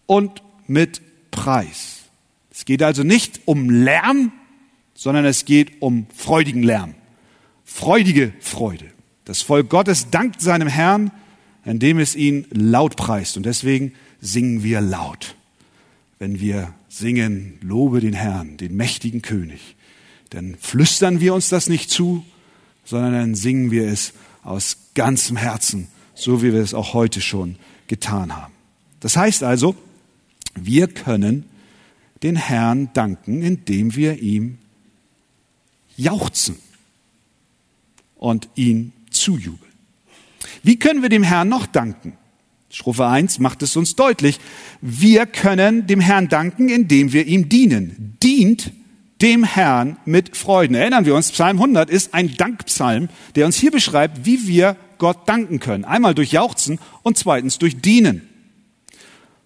und 0.08 0.42
mit 0.68 1.02
Preis. 1.32 2.04
Es 2.50 2.66
geht 2.66 2.82
also 2.82 3.04
nicht 3.04 3.42
um 3.46 3.70
Lärm, 3.70 4.32
sondern 4.94 5.26
es 5.26 5.46
geht 5.46 5.82
um 5.82 6.08
freudigen 6.16 6.64
Lärm. 6.64 6.96
Freudige 7.66 8.34
Freude. 8.40 8.86
Das 9.26 9.42
Volk 9.42 9.70
Gottes 9.70 10.10
dankt 10.10 10.42
seinem 10.42 10.68
Herrn, 10.68 11.12
indem 11.66 12.00
es 12.00 12.16
ihn 12.16 12.46
laut 12.52 12.96
preist. 12.96 13.38
Und 13.38 13.46
deswegen 13.46 13.94
singen 14.22 14.64
wir 14.64 14.80
laut. 14.82 15.36
Wenn 16.20 16.40
wir 16.40 16.74
singen, 16.88 17.58
lobe 17.62 18.00
den 18.00 18.14
Herrn, 18.14 18.56
den 18.58 18.76
mächtigen 18.76 19.22
König, 19.22 19.76
dann 20.30 20.56
flüstern 20.60 21.20
wir 21.20 21.34
uns 21.34 21.50
das 21.50 21.68
nicht 21.68 21.90
zu, 21.90 22.24
sondern 22.86 23.14
dann 23.14 23.36
singen 23.36 23.72
wir 23.72 23.88
es 23.88 24.14
aus 24.44 24.78
ganzem 24.94 25.38
Herzen, 25.38 25.88
so 26.16 26.42
wie 26.44 26.54
wir 26.54 26.62
es 26.62 26.74
auch 26.74 26.94
heute 26.94 27.22
schon 27.22 27.56
getan 27.88 28.36
haben. 28.36 28.54
Das 29.00 29.18
heißt 29.18 29.44
also, 29.44 29.76
wir 30.56 30.88
können 30.88 31.46
den 32.22 32.36
Herrn 32.36 32.90
danken, 32.94 33.42
indem 33.42 33.96
wir 33.96 34.22
ihm 34.22 34.58
jauchzen 35.98 36.58
und 38.16 38.50
ihn 38.56 38.94
zujubeln. 39.10 39.72
Wie 40.62 40.80
können 40.80 41.02
wir 41.02 41.10
dem 41.10 41.24
Herrn 41.24 41.50
noch 41.50 41.66
danken? 41.66 42.14
Strophe 42.70 43.06
1 43.06 43.40
macht 43.40 43.62
es 43.62 43.76
uns 43.76 43.96
deutlich. 43.96 44.40
Wir 44.82 45.26
können 45.26 45.86
dem 45.86 46.00
Herrn 46.00 46.30
danken, 46.30 46.70
indem 46.70 47.14
wir 47.14 47.28
ihm 47.28 47.50
dienen. 47.50 48.18
Dient 48.24 48.72
dem 49.24 49.46
Herrn 49.46 49.96
mit 50.04 50.36
Freuden. 50.36 50.76
Erinnern 50.76 51.06
wir 51.06 51.16
uns, 51.16 51.32
Psalm 51.32 51.56
100 51.56 51.90
ist 51.90 52.14
ein 52.14 52.36
Dankpsalm, 52.36 53.08
der 53.36 53.46
uns 53.46 53.58
hier 53.58 53.72
beschreibt, 53.72 54.26
wie 54.26 54.48
wir 54.48 54.76
Gott 54.98 55.30
danken 55.30 55.62
können. 55.62 55.86
Einmal 55.86 56.14
durch 56.14 56.34
Jauchzen 56.34 56.78
und 57.04 57.18
zweitens 57.18 57.58
durch 57.58 57.80
Dienen. 57.80 58.28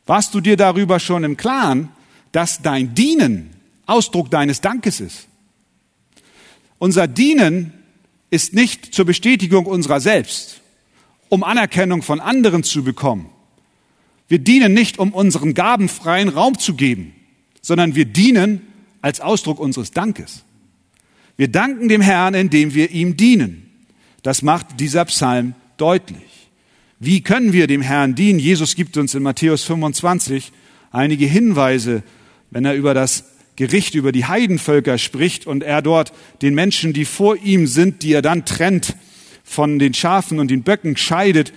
Warst 0.08 0.34
du 0.34 0.42
dir 0.42 0.58
darüber 0.58 1.00
schon 1.00 1.24
im 1.24 1.38
Klaren, 1.38 1.90
dass 2.32 2.64
dein 2.64 2.96
Dienen 2.96 3.52
Ausdruck 3.86 4.32
deines 4.32 4.62
Dankes 4.62 5.00
ist? 5.00 5.28
Unser 6.80 7.08
Dienen 7.08 7.72
ist 8.32 8.56
nicht 8.56 8.96
zur 8.96 9.06
Bestätigung 9.06 9.68
unserer 9.68 10.00
selbst, 10.00 10.62
um 11.30 11.44
Anerkennung 11.44 12.02
von 12.02 12.20
anderen 12.20 12.64
zu 12.64 12.84
bekommen. 12.84 13.30
Wir 14.28 14.40
dienen 14.40 14.74
nicht, 14.74 14.98
um 14.98 15.14
unseren 15.14 15.54
Gaben 15.54 15.88
freien 15.88 16.30
Raum 16.30 16.58
zu 16.58 16.74
geben, 16.74 17.14
sondern 17.62 17.94
wir 17.94 18.06
dienen 18.06 18.62
als 19.02 19.22
Ausdruck 19.22 19.60
unseres 19.60 19.92
Dankes. 19.92 20.44
Wir 21.38 21.48
danken 21.48 21.88
dem 21.88 22.02
Herrn, 22.02 22.34
indem 22.34 22.74
wir 22.74 22.92
ihm 22.92 23.16
dienen. 23.16 23.70
Das 24.24 24.42
macht 24.42 24.80
dieser 24.80 25.06
Psalm 25.06 25.54
deutlich. 25.78 26.50
Wie 27.00 27.22
können 27.22 27.54
wir 27.54 27.68
dem 27.68 27.82
Herrn 27.82 28.16
dienen? 28.16 28.40
Jesus 28.40 28.76
gibt 28.76 28.98
uns 28.98 29.14
in 29.14 29.22
Matthäus 29.22 29.64
25 29.64 30.52
einige 30.92 31.28
Hinweise, 31.28 32.02
wenn 32.50 32.66
er 32.66 32.74
über 32.74 32.94
das 32.94 33.26
Gericht 33.56 33.96
über 33.96 34.12
die 34.12 34.26
Heidenvölker 34.26 34.98
spricht 34.98 35.48
und 35.48 35.64
er 35.64 35.82
dort 35.82 36.14
den 36.42 36.56
Menschen, 36.56 36.94
die 36.94 37.06
vor 37.06 37.38
ihm 37.38 37.68
sind, 37.68 38.04
die 38.04 38.14
er 38.14 38.22
dann 38.22 38.46
trennt 38.46 38.96
von 39.44 39.80
den 39.80 39.94
Schafen 39.94 40.40
und 40.40 40.52
den 40.52 40.64
Böcken, 40.64 40.98
scheidet, 40.98 41.54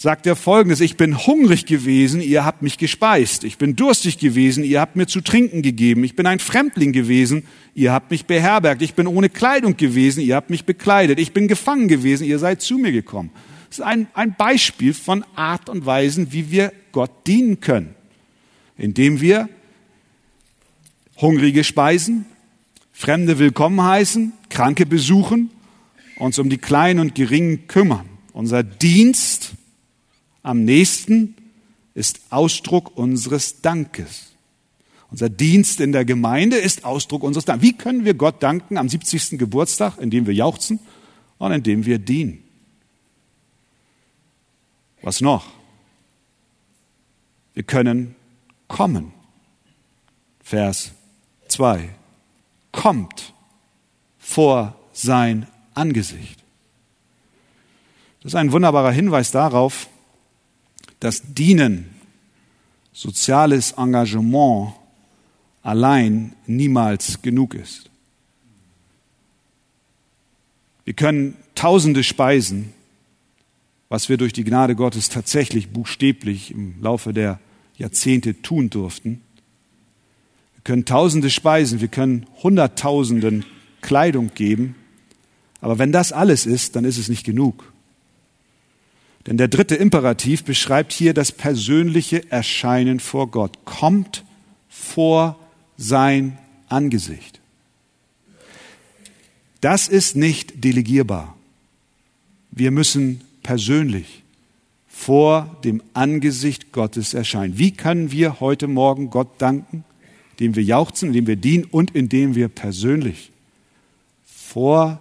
sagt 0.00 0.26
er 0.26 0.34
folgendes, 0.34 0.80
ich 0.80 0.96
bin 0.96 1.26
hungrig 1.26 1.66
gewesen, 1.66 2.22
ihr 2.22 2.42
habt 2.42 2.62
mich 2.62 2.78
gespeist, 2.78 3.44
ich 3.44 3.58
bin 3.58 3.76
durstig 3.76 4.18
gewesen, 4.18 4.64
ihr 4.64 4.80
habt 4.80 4.96
mir 4.96 5.06
zu 5.06 5.20
trinken 5.20 5.60
gegeben, 5.60 6.04
ich 6.04 6.16
bin 6.16 6.24
ein 6.24 6.38
Fremdling 6.38 6.92
gewesen, 6.92 7.44
ihr 7.74 7.92
habt 7.92 8.10
mich 8.10 8.24
beherbergt, 8.24 8.80
ich 8.80 8.94
bin 8.94 9.06
ohne 9.06 9.28
Kleidung 9.28 9.76
gewesen, 9.76 10.22
ihr 10.22 10.36
habt 10.36 10.48
mich 10.48 10.64
bekleidet, 10.64 11.20
ich 11.20 11.34
bin 11.34 11.48
gefangen 11.48 11.86
gewesen, 11.86 12.24
ihr 12.24 12.38
seid 12.38 12.62
zu 12.62 12.78
mir 12.78 12.92
gekommen. 12.92 13.28
Das 13.68 13.80
ist 13.80 13.84
ein, 13.84 14.06
ein 14.14 14.34
Beispiel 14.36 14.94
von 14.94 15.22
Art 15.34 15.68
und 15.68 15.84
Weisen, 15.84 16.32
wie 16.32 16.50
wir 16.50 16.72
Gott 16.92 17.26
dienen 17.26 17.60
können, 17.60 17.94
indem 18.78 19.20
wir 19.20 19.50
Hungrige 21.18 21.62
speisen, 21.62 22.24
Fremde 22.94 23.38
willkommen 23.38 23.82
heißen, 23.82 24.32
Kranke 24.48 24.86
besuchen, 24.86 25.50
uns 26.16 26.38
um 26.38 26.48
die 26.48 26.56
Kleinen 26.56 27.00
und 27.00 27.14
Geringen 27.14 27.66
kümmern. 27.66 28.06
Unser 28.32 28.62
Dienst 28.62 29.56
am 30.42 30.64
nächsten 30.64 31.34
ist 31.94 32.20
Ausdruck 32.30 32.96
unseres 32.96 33.60
Dankes. 33.60 34.32
Unser 35.10 35.28
Dienst 35.28 35.80
in 35.80 35.92
der 35.92 36.04
Gemeinde 36.04 36.56
ist 36.56 36.84
Ausdruck 36.84 37.22
unseres 37.22 37.44
Dankes. 37.44 37.68
Wie 37.68 37.76
können 37.76 38.04
wir 38.04 38.14
Gott 38.14 38.42
danken 38.42 38.78
am 38.78 38.88
70. 38.88 39.38
Geburtstag, 39.38 39.98
indem 39.98 40.26
wir 40.26 40.34
jauchzen 40.34 40.78
und 41.38 41.52
indem 41.52 41.84
wir 41.84 41.98
dienen? 41.98 42.44
Was 45.02 45.20
noch? 45.20 45.46
Wir 47.54 47.64
können 47.64 48.14
kommen. 48.68 49.12
Vers 50.42 50.92
2 51.48 51.90
kommt 52.72 53.34
vor 54.18 54.76
sein 54.92 55.46
Angesicht. 55.74 56.40
Das 58.22 58.32
ist 58.32 58.36
ein 58.36 58.52
wunderbarer 58.52 58.92
Hinweis 58.92 59.30
darauf, 59.30 59.89
dass 61.00 61.22
Dienen, 61.34 61.86
soziales 62.92 63.72
Engagement 63.72 64.74
allein 65.62 66.34
niemals 66.46 67.22
genug 67.22 67.54
ist. 67.54 67.90
Wir 70.84 70.94
können 70.94 71.36
Tausende 71.54 72.02
speisen, 72.02 72.72
was 73.88 74.08
wir 74.08 74.16
durch 74.16 74.32
die 74.32 74.44
Gnade 74.44 74.74
Gottes 74.74 75.08
tatsächlich 75.08 75.70
buchstäblich 75.70 76.52
im 76.52 76.80
Laufe 76.80 77.12
der 77.12 77.38
Jahrzehnte 77.76 78.40
tun 78.40 78.70
durften. 78.70 79.20
Wir 80.54 80.62
können 80.64 80.84
Tausende 80.84 81.28
speisen, 81.28 81.80
wir 81.80 81.88
können 81.88 82.26
Hunderttausenden 82.42 83.44
Kleidung 83.82 84.32
geben, 84.34 84.74
aber 85.60 85.78
wenn 85.78 85.92
das 85.92 86.12
alles 86.12 86.46
ist, 86.46 86.76
dann 86.76 86.84
ist 86.84 86.98
es 86.98 87.08
nicht 87.08 87.24
genug. 87.24 87.69
Denn 89.26 89.36
der 89.36 89.48
dritte 89.48 89.74
Imperativ 89.74 90.44
beschreibt 90.44 90.92
hier 90.92 91.14
das 91.14 91.32
persönliche 91.32 92.30
Erscheinen 92.30 93.00
vor 93.00 93.30
Gott. 93.30 93.64
Kommt 93.64 94.24
vor 94.68 95.38
sein 95.76 96.38
Angesicht. 96.68 97.40
Das 99.60 99.88
ist 99.88 100.16
nicht 100.16 100.64
delegierbar. 100.64 101.36
Wir 102.50 102.70
müssen 102.70 103.20
persönlich 103.42 104.22
vor 104.88 105.56
dem 105.64 105.82
Angesicht 105.92 106.72
Gottes 106.72 107.14
erscheinen. 107.14 107.58
Wie 107.58 107.72
können 107.72 108.10
wir 108.10 108.40
heute 108.40 108.68
Morgen 108.68 109.10
Gott 109.10 109.28
danken? 109.38 109.84
indem 110.40 110.56
wir 110.56 110.62
jauchzen, 110.62 111.08
indem 111.08 111.26
wir 111.26 111.36
dienen 111.36 111.64
und 111.64 111.94
indem 111.94 112.34
wir 112.34 112.48
persönlich 112.48 113.30
vor 114.24 114.98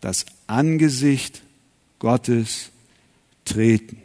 das 0.00 0.26
Angesicht 0.48 1.42
Gottes 2.00 2.70
treten. 3.44 3.98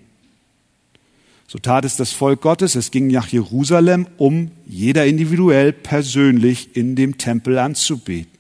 So 1.48 1.58
tat 1.58 1.84
es 1.84 1.96
das 1.96 2.12
Volk 2.12 2.42
Gottes. 2.42 2.76
Es 2.76 2.92
ging 2.92 3.08
nach 3.08 3.28
Jerusalem, 3.28 4.08
um 4.18 4.52
jeder 4.68 5.08
individuell 5.08 5.74
persönlich 5.74 6.76
in 6.76 6.96
dem 6.96 7.18
Tempel 7.18 7.58
anzubeten. 7.58 8.32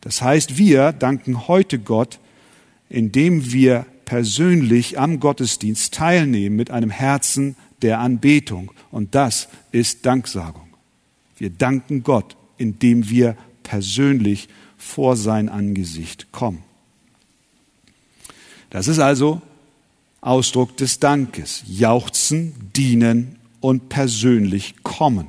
Das 0.00 0.22
heißt, 0.22 0.56
wir 0.56 0.92
danken 0.92 1.48
heute 1.48 1.78
Gott, 1.78 2.18
indem 2.88 3.52
wir 3.52 3.86
persönlich 4.04 4.98
am 4.98 5.20
Gottesdienst 5.20 5.94
teilnehmen 5.94 6.56
mit 6.56 6.70
einem 6.70 6.90
Herzen 6.90 7.56
der 7.82 8.00
Anbetung. 8.00 8.72
Und 8.90 9.14
das 9.14 9.48
ist 9.72 10.06
Danksagung. 10.06 10.68
Wir 11.36 11.50
danken 11.50 12.02
Gott, 12.02 12.36
indem 12.56 13.10
wir 13.10 13.36
persönlich 13.62 14.48
vor 14.78 15.16
sein 15.16 15.48
Angesicht 15.48 16.32
kommen. 16.32 16.62
Das 18.70 18.88
ist 18.88 18.98
also 18.98 19.42
Ausdruck 20.24 20.76
des 20.76 21.00
Dankes. 21.00 21.62
Jauchzen, 21.66 22.54
dienen 22.74 23.38
und 23.60 23.88
persönlich 23.88 24.74
kommen. 24.82 25.28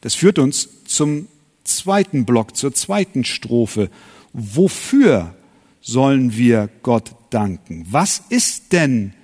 Das 0.00 0.14
führt 0.14 0.38
uns 0.38 0.84
zum 0.84 1.26
zweiten 1.64 2.24
Block, 2.24 2.56
zur 2.56 2.72
zweiten 2.72 3.24
Strophe. 3.24 3.90
Wofür 4.32 5.34
sollen 5.80 6.36
wir 6.36 6.68
Gott 6.82 7.14
danken? 7.30 7.86
Was 7.90 8.22
ist 8.28 8.72
denn 8.72 9.14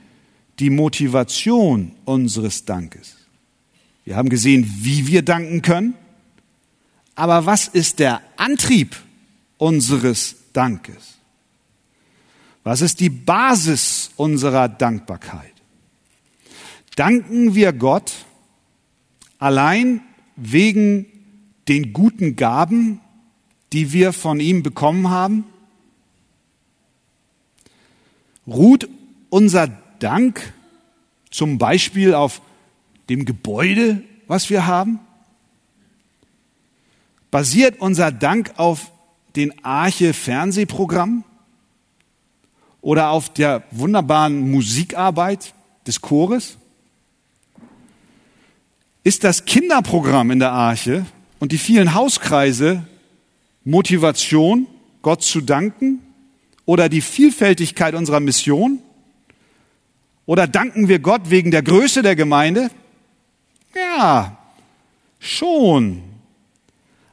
die 0.58 0.70
Motivation 0.70 1.92
unseres 2.04 2.64
Dankes? 2.64 3.16
Wir 4.04 4.16
haben 4.16 4.28
gesehen, 4.28 4.68
wie 4.80 5.06
wir 5.06 5.22
danken 5.22 5.62
können, 5.62 5.94
aber 7.14 7.46
was 7.46 7.68
ist 7.68 8.00
der 8.00 8.22
Antrieb 8.36 8.96
unseres 9.58 10.36
Dankes? 10.52 11.18
Was 12.64 12.80
ist 12.80 13.00
die 13.00 13.10
Basis 13.10 14.10
unserer 14.16 14.68
Dankbarkeit? 14.68 15.52
Danken 16.94 17.54
wir 17.54 17.72
Gott 17.72 18.12
allein 19.38 20.02
wegen 20.36 21.06
den 21.68 21.92
guten 21.92 22.36
Gaben, 22.36 23.00
die 23.72 23.92
wir 23.92 24.12
von 24.12 24.38
ihm 24.38 24.62
bekommen 24.62 25.10
haben? 25.10 25.44
Ruht 28.46 28.88
unser 29.30 29.68
Dank 29.98 30.52
zum 31.30 31.58
Beispiel 31.58 32.14
auf 32.14 32.42
dem 33.08 33.24
Gebäude, 33.24 34.02
was 34.26 34.50
wir 34.50 34.66
haben? 34.66 35.00
Basiert 37.30 37.80
unser 37.80 38.12
Dank 38.12 38.52
auf 38.58 38.92
den 39.34 39.64
Arche 39.64 40.12
Fernsehprogramm 40.12 41.24
oder 42.82 43.10
auf 43.10 43.32
der 43.32 43.62
wunderbaren 43.70 44.50
Musikarbeit 44.50 45.54
des 45.86 46.02
Chores? 46.02 46.58
Ist 49.04 49.24
das 49.24 49.46
Kinderprogramm 49.46 50.30
in 50.30 50.38
der 50.38 50.52
Arche 50.52 51.06
und 51.40 51.52
die 51.52 51.58
vielen 51.58 51.94
Hauskreise 51.94 52.86
Motivation, 53.64 54.66
Gott 55.00 55.22
zu 55.22 55.40
danken? 55.40 56.00
Oder 56.64 56.88
die 56.88 57.00
Vielfältigkeit 57.00 57.94
unserer 57.94 58.20
Mission? 58.20 58.78
Oder 60.26 60.46
danken 60.46 60.88
wir 60.88 61.00
Gott 61.00 61.22
wegen 61.30 61.50
der 61.50 61.62
Größe 61.62 62.02
der 62.02 62.14
Gemeinde? 62.14 62.70
Ja, 63.74 64.38
schon. 65.18 66.02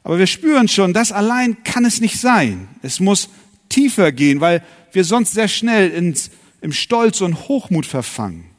Aber 0.04 0.18
wir 0.18 0.28
spüren 0.28 0.68
schon, 0.68 0.92
das 0.92 1.10
allein 1.10 1.62
kann 1.64 1.84
es 1.84 2.00
nicht 2.00 2.20
sein. 2.20 2.68
Es 2.82 3.00
muss 3.00 3.28
tiefer 3.70 4.12
gehen, 4.12 4.42
weil 4.42 4.62
wir 4.92 5.04
sonst 5.04 5.32
sehr 5.32 5.48
schnell 5.48 5.88
ins, 5.90 6.30
im 6.60 6.72
Stolz 6.72 7.22
und 7.22 7.48
Hochmut 7.48 7.86
verfangen. 7.86 8.50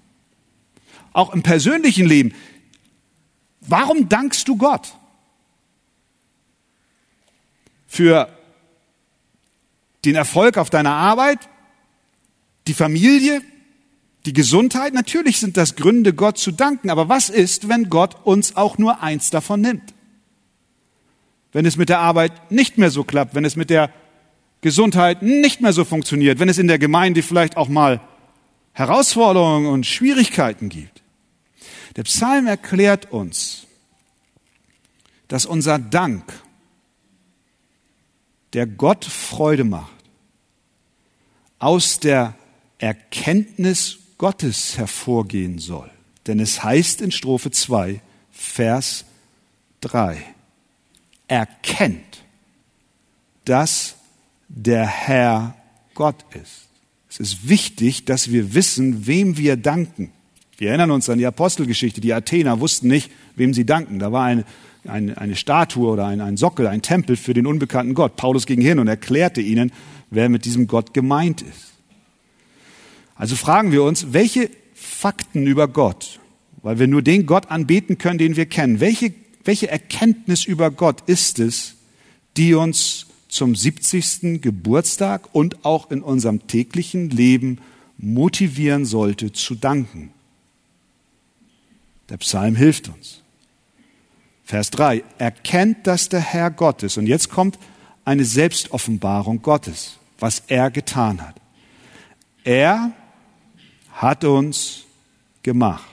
Auch 1.14 1.34
im 1.34 1.44
persönlichen 1.44 2.08
Leben. 2.08 2.34
Warum 3.62 4.10
dankst 4.10 4.48
du 4.48 4.58
Gott? 4.58 4.96
Für 7.88 8.36
den 10.06 10.16
Erfolg 10.16 10.58
auf 10.58 10.70
deiner 10.70 10.94
Arbeit, 10.94 11.50
die 12.68 12.74
Familie, 12.74 13.42
die 14.26 14.34
Gesundheit? 14.34 14.94
Natürlich 14.94 15.40
sind 15.40 15.58
das 15.58 15.76
Gründe, 15.76 16.14
Gott 16.14 16.38
zu 16.38 16.52
danken. 16.52 16.90
Aber 16.90 17.10
was 17.10 17.30
ist, 17.30 17.68
wenn 17.68 17.90
Gott 17.90 18.16
uns 18.26 18.56
auch 18.56 18.78
nur 18.78 19.04
eins 19.04 19.30
davon 19.30 19.62
nimmt? 19.62 19.94
Wenn 21.52 21.66
es 21.66 21.76
mit 21.76 21.90
der 21.90 22.00
Arbeit 22.00 22.52
nicht 22.52 22.78
mehr 22.78 22.92
so 22.92 23.04
klappt, 23.04 23.36
wenn 23.36 23.44
es 23.44 23.58
mit 23.58 23.70
der 23.70 23.92
Gesundheit 24.62 25.24
nicht 25.24 25.62
mehr 25.62 25.74
so 25.74 25.84
funktioniert, 25.84 26.40
wenn 26.40 26.50
es 26.50 26.60
in 26.60 26.68
der 26.68 26.80
Gemeinde 26.80 27.24
vielleicht 27.24 27.58
auch 27.58 27.68
mal 27.68 28.00
Herausforderungen 28.74 29.68
und 29.68 29.86
Schwierigkeiten 29.86 30.70
gibt. 30.70 31.02
Der 31.96 32.04
Psalm 32.04 32.48
erklärt 32.48 33.12
uns, 33.12 33.68
dass 35.28 35.46
unser 35.46 35.80
Dank, 35.80 36.32
der 38.54 38.68
Gott 38.68 39.06
Freude 39.06 39.64
macht, 39.64 39.92
aus 41.60 42.00
der 42.00 42.36
Erkenntnis 42.78 44.00
Gottes 44.18 44.78
hervorgehen 44.78 45.58
soll. 45.58 45.90
Denn 46.28 46.40
es 46.40 46.64
heißt 46.64 47.02
in 47.02 47.12
Strophe 47.12 47.52
2, 47.52 48.02
Vers 48.32 49.06
3, 49.82 50.24
erkennt, 51.28 52.24
dass 53.46 53.96
der 54.56 54.86
Herr 54.86 55.56
Gott 55.94 56.26
ist. 56.42 56.68
Es 57.10 57.20
ist 57.20 57.50
wichtig, 57.50 58.06
dass 58.06 58.32
wir 58.32 58.54
wissen, 58.54 59.08
wem 59.08 59.38
wir 59.38 59.58
danken. 59.58 60.12
Wir 60.58 60.70
erinnern 60.70 60.92
uns 60.92 61.10
an 61.10 61.18
die 61.18 61.26
Apostelgeschichte. 61.26 62.02
Die 62.02 62.14
Athener 62.14 62.60
wussten 62.60 62.88
nicht, 62.88 63.12
wem 63.36 63.54
sie 63.54 63.66
danken. 63.66 64.00
Da 64.00 64.12
war 64.12 64.26
eine, 64.26 64.46
eine, 64.86 65.18
eine 65.18 65.36
Statue 65.36 65.90
oder 65.90 66.06
ein, 66.06 66.22
ein 66.22 66.38
Sockel, 66.38 66.68
ein 66.68 66.82
Tempel 66.82 67.18
für 67.18 67.34
den 67.34 67.48
unbekannten 67.48 67.94
Gott. 67.94 68.16
Paulus 68.16 68.46
ging 68.46 68.62
hin 68.62 68.80
und 68.80 68.88
erklärte 68.88 69.42
ihnen, 69.42 69.72
wer 70.10 70.30
mit 70.30 70.46
diesem 70.46 70.68
Gott 70.68 70.94
gemeint 70.94 71.42
ist. 71.42 71.74
Also 73.16 73.36
fragen 73.36 73.72
wir 73.72 73.84
uns, 73.84 74.14
welche 74.14 74.50
Fakten 74.74 75.48
über 75.48 75.68
Gott, 75.68 76.20
weil 76.62 76.80
wir 76.80 76.88
nur 76.88 77.02
den 77.02 77.26
Gott 77.26 77.52
anbeten 77.52 77.98
können, 77.98 78.18
den 78.18 78.36
wir 78.36 78.46
kennen, 78.46 78.80
welche, 78.80 79.14
welche 79.44 79.70
Erkenntnis 79.70 80.46
über 80.46 80.72
Gott 80.72 81.02
ist 81.08 81.40
es, 81.40 81.76
die 82.38 82.54
uns 82.54 83.08
zum 83.32 83.56
70. 83.56 84.42
Geburtstag 84.42 85.34
und 85.34 85.64
auch 85.64 85.90
in 85.90 86.02
unserem 86.04 86.48
täglichen 86.48 87.10
Leben 87.10 87.60
motivieren 87.98 88.86
sollte 88.86 89.32
zu 89.32 89.56
danken. 89.56 90.12
Der 92.10 92.18
Psalm 92.18 92.58
hilft 92.58 92.90
uns. 92.90 93.22
Vers 94.44 94.70
3. 94.72 95.04
Erkennt, 95.18 95.88
dass 95.88 96.10
der 96.10 96.20
Herr 96.20 96.52
Gott 96.52 96.84
ist. 96.84 96.98
Und 96.98 97.08
jetzt 97.08 97.30
kommt 97.30 97.58
eine 98.04 98.26
Selbstoffenbarung 98.26 99.42
Gottes, 99.42 99.98
was 100.20 100.44
er 100.48 100.70
getan 100.70 101.22
hat. 101.22 101.36
Er 102.44 102.92
hat 103.94 104.26
uns 104.26 104.84
gemacht 105.42 105.86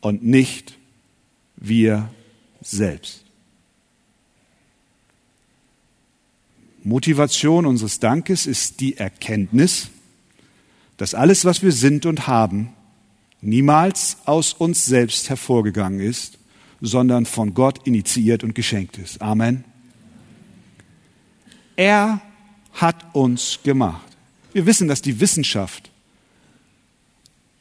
und 0.00 0.24
nicht 0.24 0.76
wir 1.54 2.10
selbst. 2.60 3.25
Motivation 6.86 7.66
unseres 7.66 7.98
Dankes 7.98 8.46
ist 8.46 8.78
die 8.78 8.96
Erkenntnis, 8.96 9.88
dass 10.96 11.14
alles, 11.14 11.44
was 11.44 11.60
wir 11.60 11.72
sind 11.72 12.06
und 12.06 12.28
haben, 12.28 12.68
niemals 13.40 14.18
aus 14.24 14.52
uns 14.52 14.84
selbst 14.86 15.28
hervorgegangen 15.28 15.98
ist, 15.98 16.38
sondern 16.80 17.26
von 17.26 17.54
Gott 17.54 17.88
initiiert 17.88 18.44
und 18.44 18.54
geschenkt 18.54 18.98
ist. 18.98 19.20
Amen. 19.20 19.64
Er 21.74 22.20
hat 22.72 23.16
uns 23.16 23.58
gemacht. 23.64 24.06
Wir 24.52 24.64
wissen, 24.64 24.86
dass 24.86 25.02
die 25.02 25.18
Wissenschaft 25.18 25.90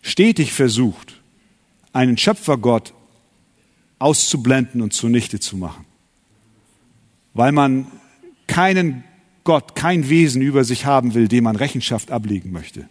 stetig 0.04 0.54
versucht, 0.54 1.20
einen 1.94 2.20
Schöpfergott 2.20 2.94
auszublenden 3.98 4.84
und 4.84 4.94
zunichte 4.94 5.40
zu 5.40 5.58
machen, 5.58 5.86
weil 7.34 7.52
man 7.52 7.88
keinen 8.46 9.04
Gott 9.46 9.76
kein 9.76 10.10
Wesen 10.10 10.42
über 10.42 10.66
sich 10.66 10.86
haben 10.86 11.14
will, 11.14 11.30
dem 11.30 11.46
man 11.46 11.56
Rechenschaft 11.56 12.12
ablegen 12.12 12.52
möchte. 12.52 12.90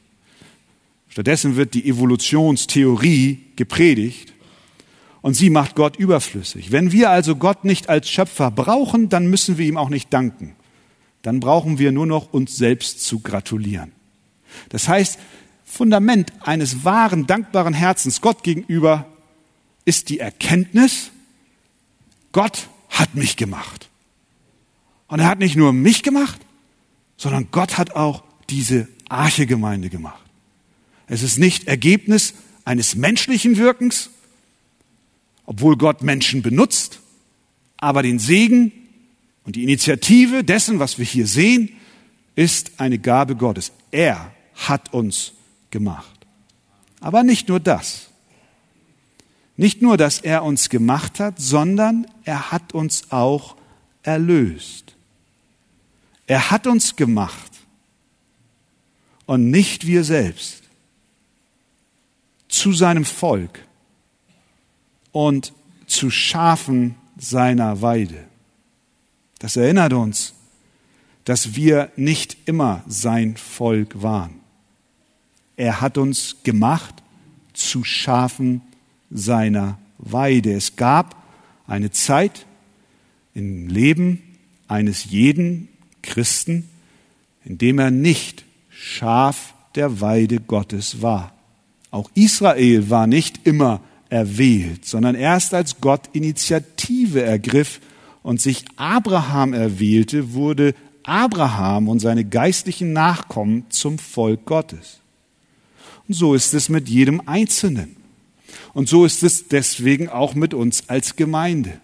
Stattdessen 1.09 1.57
wird 1.57 1.75
die 1.75 1.87
Evolutionstheorie 1.87 3.41
gepredigt 3.57 4.33
und 5.21 5.35
sie 5.35 5.51
macht 5.51 5.75
Gott 5.75 5.97
überflüssig. 5.97 6.73
Wenn 6.73 6.93
wir 6.93 7.11
also 7.11 7.37
Gott 7.37 7.65
nicht 7.65 7.89
als 7.89 8.09
Schöpfer 8.09 8.51
brauchen, 8.51 9.09
dann 9.11 9.27
müssen 9.27 9.59
wir 9.59 9.67
ihm 9.67 9.77
auch 9.77 9.91
nicht 9.91 10.13
danken. 10.13 10.57
Dann 11.23 11.41
brauchen 11.41 11.79
wir 11.79 11.93
nur 11.93 12.07
noch 12.07 12.33
uns 12.33 12.57
selbst 12.57 13.05
zu 13.05 13.21
gratulieren. 13.21 13.93
Das 14.71 14.89
heißt, 14.89 15.19
Fundament 15.65 16.33
eines 16.41 16.85
wahren, 16.85 17.27
dankbaren 17.27 17.75
Herzens 17.75 18.21
Gott 18.21 18.43
gegenüber 18.43 19.07
ist 19.85 20.09
die 20.09 20.21
Erkenntnis, 20.21 21.11
Gott 22.33 22.69
hat 22.91 23.15
mich 23.15 23.37
gemacht. 23.37 23.89
Und 25.09 25.21
er 25.21 25.27
hat 25.27 25.39
nicht 25.39 25.57
nur 25.57 25.73
mich 25.73 26.03
gemacht, 26.03 26.41
sondern 27.17 27.49
Gott 27.51 27.79
hat 27.79 27.95
auch 27.95 28.25
diese 28.51 28.89
Archegemeinde 29.09 29.91
gemacht. 29.91 30.25
Es 31.07 31.23
ist 31.23 31.39
nicht 31.39 31.69
Ergebnis 31.69 32.35
eines 32.65 32.95
menschlichen 32.95 33.57
Wirkens, 33.57 34.11
obwohl 35.47 35.77
Gott 35.77 36.03
Menschen 36.03 36.43
benutzt, 36.43 37.01
aber 37.77 38.03
den 38.03 38.19
Segen 38.19 38.73
und 39.45 39.57
die 39.57 39.63
Initiative 39.63 40.43
dessen, 40.43 40.79
was 40.79 40.99
wir 40.99 41.05
hier 41.05 41.27
sehen, 41.27 41.71
ist 42.35 42.73
eine 42.79 42.99
Gabe 42.99 43.37
Gottes. 43.37 43.73
Er 43.91 44.33
hat 44.55 44.93
uns 44.95 45.33
gemacht. 45.71 46.27
Aber 47.01 47.23
nicht 47.23 47.49
nur 47.49 47.61
das. 47.61 48.09
Nicht 49.57 49.83
nur, 49.83 49.97
dass 49.97 50.19
er 50.19 50.43
uns 50.43 50.69
gemacht 50.69 51.21
hat, 51.21 51.39
sondern 51.39 52.07
er 52.25 52.51
hat 52.51 52.73
uns 52.73 53.11
auch 53.11 53.57
erlöst. 54.03 54.94
Er 56.27 56.51
hat 56.51 56.67
uns 56.67 56.97
gemacht 56.97 57.53
und 59.27 59.51
nicht 59.51 59.87
wir 59.87 60.05
selbst 60.05 60.63
zu 62.49 62.73
seinem 62.73 63.05
Volk 63.05 63.67
und 65.13 65.53
zu 65.87 66.11
Schafen 66.11 66.97
seiner 67.17 67.83
Weide. 67.83 68.25
Das 69.39 69.57
erinnert 69.57 69.93
uns, 69.93 70.35
dass 71.25 71.55
wir 71.57 71.91
nicht 71.97 72.37
immer 72.47 72.83
sein 72.87 73.37
Volk 73.37 74.03
waren. 74.03 74.41
Er 75.57 75.81
hat 75.81 75.99
uns 75.99 76.37
gemacht 76.43 77.03
zu 77.53 77.85
Schafen 77.85 78.63
seiner 79.11 79.79
Weide. 79.99 80.53
Es 80.53 80.77
gab 80.77 81.23
eine 81.67 81.91
Zeit 81.91 82.47
im 83.35 83.69
Leben 83.69 84.23
eines 84.69 85.05
jeden 85.05 85.69
Christen, 86.05 86.69
in 87.45 87.59
dem 87.59 87.79
er 87.79 87.91
nicht 87.91 88.45
Schaf 88.71 89.55
der 89.75 90.01
Weide 90.01 90.39
Gottes 90.39 91.03
war. 91.03 91.33
Auch 91.91 92.11
Israel 92.15 92.91
war 92.91 93.07
nicht 93.07 93.47
immer 93.47 93.81
erwählt, 94.09 94.85
sondern 94.85 95.15
erst 95.15 95.55
als 95.55 95.81
Gott 95.81 96.09
Initiative 96.13 97.23
ergriff 97.23 97.81
und 98.23 98.41
sich 98.41 98.65
Abraham 98.77 99.53
erwählte, 99.53 100.35
wurde 100.35 100.75
Abraham 101.03 101.89
und 101.89 102.01
seine 102.01 102.25
geistlichen 102.25 102.93
Nachkommen 102.93 103.65
zum 103.71 103.99
Volk 103.99 104.45
Gottes. 104.45 105.01
Und 106.09 106.15
so 106.15 106.35
ist 106.35 106.55
es 106.55 106.69
mit 106.69 106.89
jedem 106.89 107.23
Einzelnen. 107.27 107.97
Und 108.73 108.89
so 108.89 109.05
ist 109.05 109.23
es 109.23 109.49
deswegen 109.49 110.09
auch 110.09 110.35
mit 110.35 110.55
uns 110.55 110.89
als 110.89 111.17
Gemeinde. 111.17 111.81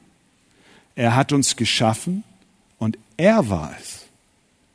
Er 0.94 1.14
hat 1.14 1.32
uns 1.32 1.56
geschaffen 1.56 2.24
und 2.78 2.98
er 3.16 3.48
war 3.48 3.74
es, 3.80 3.99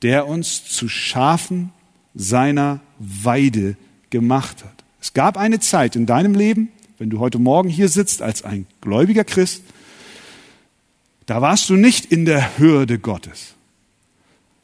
der 0.05 0.27
uns 0.27 0.63
zu 0.63 0.87
Schafen 0.87 1.71
seiner 2.13 2.79
Weide 2.99 3.75
gemacht 4.11 4.63
hat. 4.63 4.83
Es 5.01 5.13
gab 5.13 5.35
eine 5.35 5.59
Zeit 5.59 5.95
in 5.95 6.05
deinem 6.05 6.35
Leben, 6.35 6.69
wenn 6.99 7.09
du 7.09 7.17
heute 7.17 7.39
Morgen 7.39 7.69
hier 7.69 7.89
sitzt 7.89 8.21
als 8.21 8.43
ein 8.43 8.67
gläubiger 8.81 9.23
Christ, 9.23 9.63
da 11.25 11.41
warst 11.41 11.71
du 11.71 11.73
nicht 11.73 12.05
in 12.05 12.25
der 12.25 12.59
Hürde 12.59 12.99
Gottes, 12.99 13.55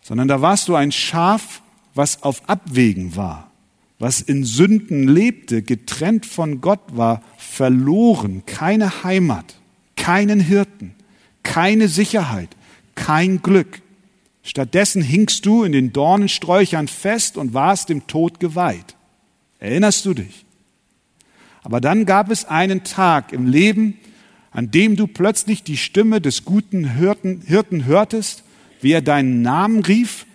sondern 0.04 0.28
da 0.28 0.44
warst 0.44 0.68
du 0.68 0.76
ein 0.76 0.92
Schaf, 0.92 1.64
was 1.96 2.22
auf 2.22 2.48
Abwägen 2.48 3.16
war, 3.16 3.50
was 3.98 4.22
in 4.22 4.44
Sünden 4.44 5.08
lebte, 5.08 5.64
getrennt 5.64 6.28
von 6.28 6.62
Gott 6.62 6.84
war, 6.92 7.24
verloren, 7.40 8.44
keine 8.46 9.04
Heimat, 9.04 9.56
keinen 9.96 10.40
Hirten, 10.40 10.94
keine 11.42 11.88
Sicherheit, 11.88 12.50
kein 12.94 13.42
Glück. 13.42 13.81
Stattdessen 14.44 15.02
hingst 15.02 15.46
du 15.46 15.64
in 15.64 15.72
den 15.72 15.94
Dornensträuchern 15.94 16.88
fest 16.88 17.38
und 17.38 17.54
warst 17.54 17.90
dem 17.90 18.08
Tod 18.08 18.40
geweiht. 18.40 18.96
Erinnerst 19.60 20.06
du 20.06 20.14
dich? 20.14 20.46
Aber 21.64 21.80
dann 21.80 22.06
gab 22.06 22.32
es 22.32 22.46
einen 22.46 22.84
Tag 22.84 23.34
im 23.34 23.48
Leben, 23.48 24.00
an 24.52 24.72
dem 24.72 24.96
du 24.96 25.08
plötzlich 25.08 25.64
die 25.64 25.78
Stimme 25.78 26.20
des 26.20 26.44
guten 26.44 26.96
Hirten, 26.96 27.42
Hirten 27.46 27.86
hörtest, 27.86 28.44
wie 28.82 28.92
er 28.92 29.02
deinen 29.02 29.42
Namen 29.42 29.84
rief, 29.84 30.26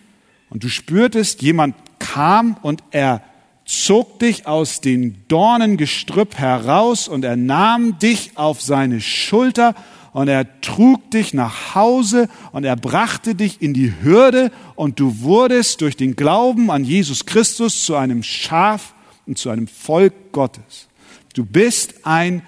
und 0.49 0.62
du 0.62 0.69
spürtest, 0.69 1.42
jemand 1.42 1.75
kam 1.99 2.57
und 2.62 2.85
er 2.92 3.23
zog 3.64 4.21
dich 4.21 4.47
aus 4.47 4.81
dem 4.81 5.16
Dornengestrüpp 5.27 6.38
heraus 6.38 7.09
und 7.09 7.25
er 7.25 7.37
nahm 7.37 7.99
dich 7.99 8.31
auf 8.37 8.62
seine 8.62 9.01
Schulter 9.01 9.75
und 10.17 10.29
er 10.29 10.63
trug 10.63 11.11
dich 11.11 11.35
nach 11.35 11.75
Hause 11.75 12.31
und 12.53 12.65
er 12.65 12.75
brachte 12.75 13.35
dich 13.35 13.61
in 13.61 13.75
die 13.75 13.93
Hürde 14.01 14.51
und 14.75 14.99
du 14.99 15.21
wurdest 15.21 15.83
durch 15.83 15.95
den 15.95 16.17
Glauben 16.17 16.71
an 16.71 16.85
Jesus 16.85 17.27
Christus 17.27 17.85
zu 17.85 17.97
einem 17.97 18.23
Schaf 18.23 18.95
und 19.27 19.37
zu 19.37 19.51
einem 19.51 19.69
Volk 19.69 20.33
Gottes. 20.33 20.89
Du 21.35 21.45
bist 21.45 22.07
ein 22.07 22.41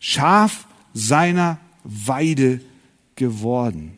Schaf 0.00 0.66
seiner 0.92 1.60
Weide 1.84 2.60
geworden. 3.14 3.96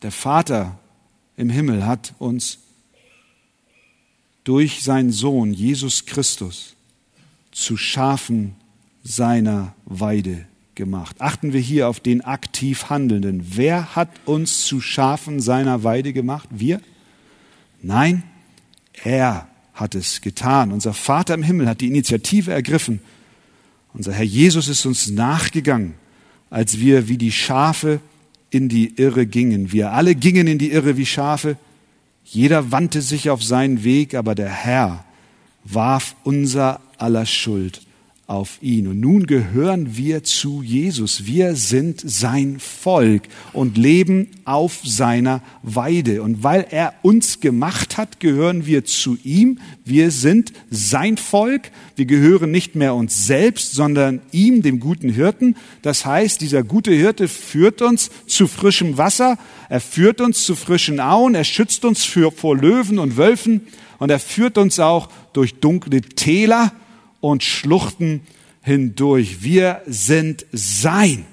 Der 0.00 0.12
Vater 0.12 0.78
im 1.36 1.50
Himmel 1.50 1.84
hat 1.84 2.14
uns 2.20 2.58
durch 4.44 4.82
seinen 4.82 5.12
Sohn 5.12 5.52
Jesus 5.52 6.06
Christus 6.06 6.74
zu 7.50 7.76
Schafen 7.76 8.54
seiner 9.04 9.74
Weide 9.84 10.46
gemacht. 10.74 11.16
Achten 11.20 11.52
wir 11.52 11.60
hier 11.60 11.88
auf 11.88 12.00
den 12.00 12.22
aktiv 12.22 12.90
Handelnden. 12.90 13.42
Wer 13.56 13.94
hat 13.94 14.08
uns 14.24 14.64
zu 14.64 14.80
Schafen 14.80 15.40
seiner 15.40 15.84
Weide 15.84 16.12
gemacht? 16.12 16.48
Wir? 16.50 16.80
Nein, 17.82 18.22
er 19.04 19.48
hat 19.74 19.94
es 19.94 20.20
getan. 20.20 20.72
Unser 20.72 20.94
Vater 20.94 21.34
im 21.34 21.42
Himmel 21.42 21.68
hat 21.68 21.80
die 21.80 21.88
Initiative 21.88 22.52
ergriffen. 22.52 23.00
Unser 23.94 24.12
Herr 24.12 24.24
Jesus 24.24 24.68
ist 24.68 24.86
uns 24.86 25.08
nachgegangen, 25.08 25.94
als 26.50 26.78
wir 26.78 27.08
wie 27.08 27.18
die 27.18 27.32
Schafe 27.32 28.00
in 28.50 28.68
die 28.68 28.94
Irre 28.96 29.26
gingen. 29.26 29.72
Wir 29.72 29.92
alle 29.92 30.14
gingen 30.14 30.46
in 30.46 30.58
die 30.58 30.72
Irre 30.72 30.96
wie 30.96 31.06
Schafe. 31.06 31.56
Jeder 32.24 32.70
wandte 32.70 33.02
sich 33.02 33.30
auf 33.30 33.42
seinen 33.42 33.84
Weg, 33.84 34.14
aber 34.14 34.34
der 34.34 34.50
Herr 34.50 35.04
warf 35.64 36.16
unser 36.22 36.80
aller 36.98 37.26
Schuld 37.26 37.82
auf 38.32 38.62
ihn. 38.62 38.86
Und 38.88 38.98
nun 38.98 39.26
gehören 39.26 39.94
wir 39.94 40.24
zu 40.24 40.62
Jesus. 40.62 41.26
Wir 41.26 41.54
sind 41.54 42.00
sein 42.02 42.58
Volk 42.58 43.24
und 43.52 43.76
leben 43.76 44.28
auf 44.46 44.80
seiner 44.82 45.42
Weide. 45.62 46.22
Und 46.22 46.42
weil 46.42 46.66
er 46.70 46.94
uns 47.02 47.40
gemacht 47.40 47.98
hat, 47.98 48.20
gehören 48.20 48.64
wir 48.64 48.86
zu 48.86 49.18
ihm. 49.22 49.58
Wir 49.84 50.10
sind 50.10 50.54
sein 50.70 51.18
Volk. 51.18 51.70
Wir 51.94 52.06
gehören 52.06 52.50
nicht 52.50 52.74
mehr 52.74 52.94
uns 52.94 53.26
selbst, 53.26 53.72
sondern 53.74 54.22
ihm, 54.32 54.62
dem 54.62 54.80
guten 54.80 55.10
Hirten. 55.10 55.54
Das 55.82 56.06
heißt, 56.06 56.40
dieser 56.40 56.62
gute 56.62 56.92
Hirte 56.92 57.28
führt 57.28 57.82
uns 57.82 58.10
zu 58.26 58.48
frischem 58.48 58.96
Wasser. 58.96 59.36
Er 59.68 59.80
führt 59.80 60.22
uns 60.22 60.44
zu 60.44 60.56
frischen 60.56 61.00
Auen. 61.00 61.34
Er 61.34 61.44
schützt 61.44 61.84
uns 61.84 62.06
für, 62.06 62.32
vor 62.32 62.56
Löwen 62.56 62.98
und 62.98 63.18
Wölfen. 63.18 63.60
Und 63.98 64.08
er 64.10 64.18
führt 64.18 64.56
uns 64.56 64.80
auch 64.80 65.10
durch 65.34 65.56
dunkle 65.56 66.00
Täler 66.00 66.72
und 67.22 67.42
Schluchten 67.42 68.20
hindurch. 68.60 69.42
Wir 69.42 69.80
sind 69.86 70.44
sein. 70.52 71.24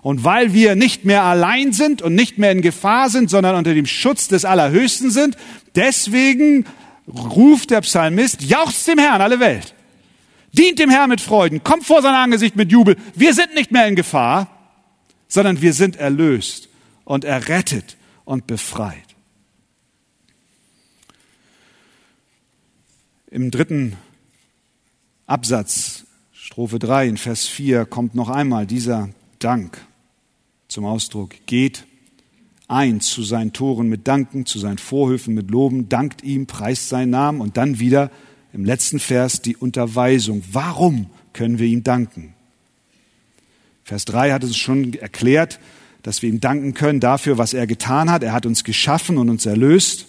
Und 0.00 0.22
weil 0.22 0.54
wir 0.54 0.76
nicht 0.76 1.04
mehr 1.04 1.24
allein 1.24 1.72
sind 1.72 2.00
und 2.00 2.14
nicht 2.14 2.38
mehr 2.38 2.52
in 2.52 2.62
Gefahr 2.62 3.10
sind, 3.10 3.28
sondern 3.28 3.56
unter 3.56 3.74
dem 3.74 3.86
Schutz 3.86 4.28
des 4.28 4.44
Allerhöchsten 4.44 5.10
sind, 5.10 5.36
deswegen 5.74 6.64
ruft 7.08 7.70
der 7.70 7.80
Psalmist, 7.80 8.42
jauchzt 8.42 8.86
dem 8.86 8.98
Herrn 8.98 9.20
alle 9.20 9.40
Welt. 9.40 9.74
Dient 10.52 10.78
dem 10.78 10.90
Herrn 10.90 11.10
mit 11.10 11.20
Freuden, 11.20 11.64
kommt 11.64 11.84
vor 11.84 12.00
sein 12.02 12.14
Angesicht 12.14 12.54
mit 12.54 12.70
Jubel. 12.70 12.96
Wir 13.14 13.34
sind 13.34 13.54
nicht 13.54 13.72
mehr 13.72 13.88
in 13.88 13.96
Gefahr, 13.96 14.48
sondern 15.26 15.60
wir 15.60 15.72
sind 15.72 15.96
erlöst 15.96 16.68
und 17.04 17.24
errettet 17.24 17.96
und 18.24 18.46
befreit. 18.46 19.02
Im 23.28 23.50
dritten 23.50 23.96
Absatz, 25.28 26.04
Strophe 26.30 26.78
3 26.78 27.08
in 27.08 27.16
Vers 27.16 27.46
4, 27.46 27.84
kommt 27.84 28.14
noch 28.14 28.28
einmal 28.28 28.64
dieser 28.64 29.08
Dank 29.40 29.76
zum 30.68 30.84
Ausdruck. 30.84 31.34
Geht 31.46 31.84
ein 32.68 33.00
zu 33.00 33.24
seinen 33.24 33.52
Toren 33.52 33.88
mit 33.88 34.06
Danken, 34.06 34.46
zu 34.46 34.60
seinen 34.60 34.78
Vorhöfen 34.78 35.34
mit 35.34 35.50
Loben, 35.50 35.88
dankt 35.88 36.22
ihm, 36.22 36.46
preist 36.46 36.88
seinen 36.88 37.10
Namen 37.10 37.40
und 37.40 37.56
dann 37.56 37.80
wieder 37.80 38.12
im 38.52 38.64
letzten 38.64 39.00
Vers 39.00 39.42
die 39.42 39.56
Unterweisung. 39.56 40.44
Warum 40.52 41.06
können 41.32 41.58
wir 41.58 41.66
ihm 41.66 41.82
danken? 41.82 42.32
Vers 43.82 44.04
3 44.04 44.30
hat 44.30 44.44
es 44.44 44.56
schon 44.56 44.94
erklärt, 44.94 45.58
dass 46.04 46.22
wir 46.22 46.28
ihm 46.28 46.38
danken 46.38 46.72
können 46.72 47.00
dafür, 47.00 47.36
was 47.36 47.52
er 47.52 47.66
getan 47.66 48.12
hat. 48.12 48.22
Er 48.22 48.32
hat 48.32 48.46
uns 48.46 48.62
geschaffen 48.62 49.18
und 49.18 49.28
uns 49.28 49.44
erlöst. 49.44 50.06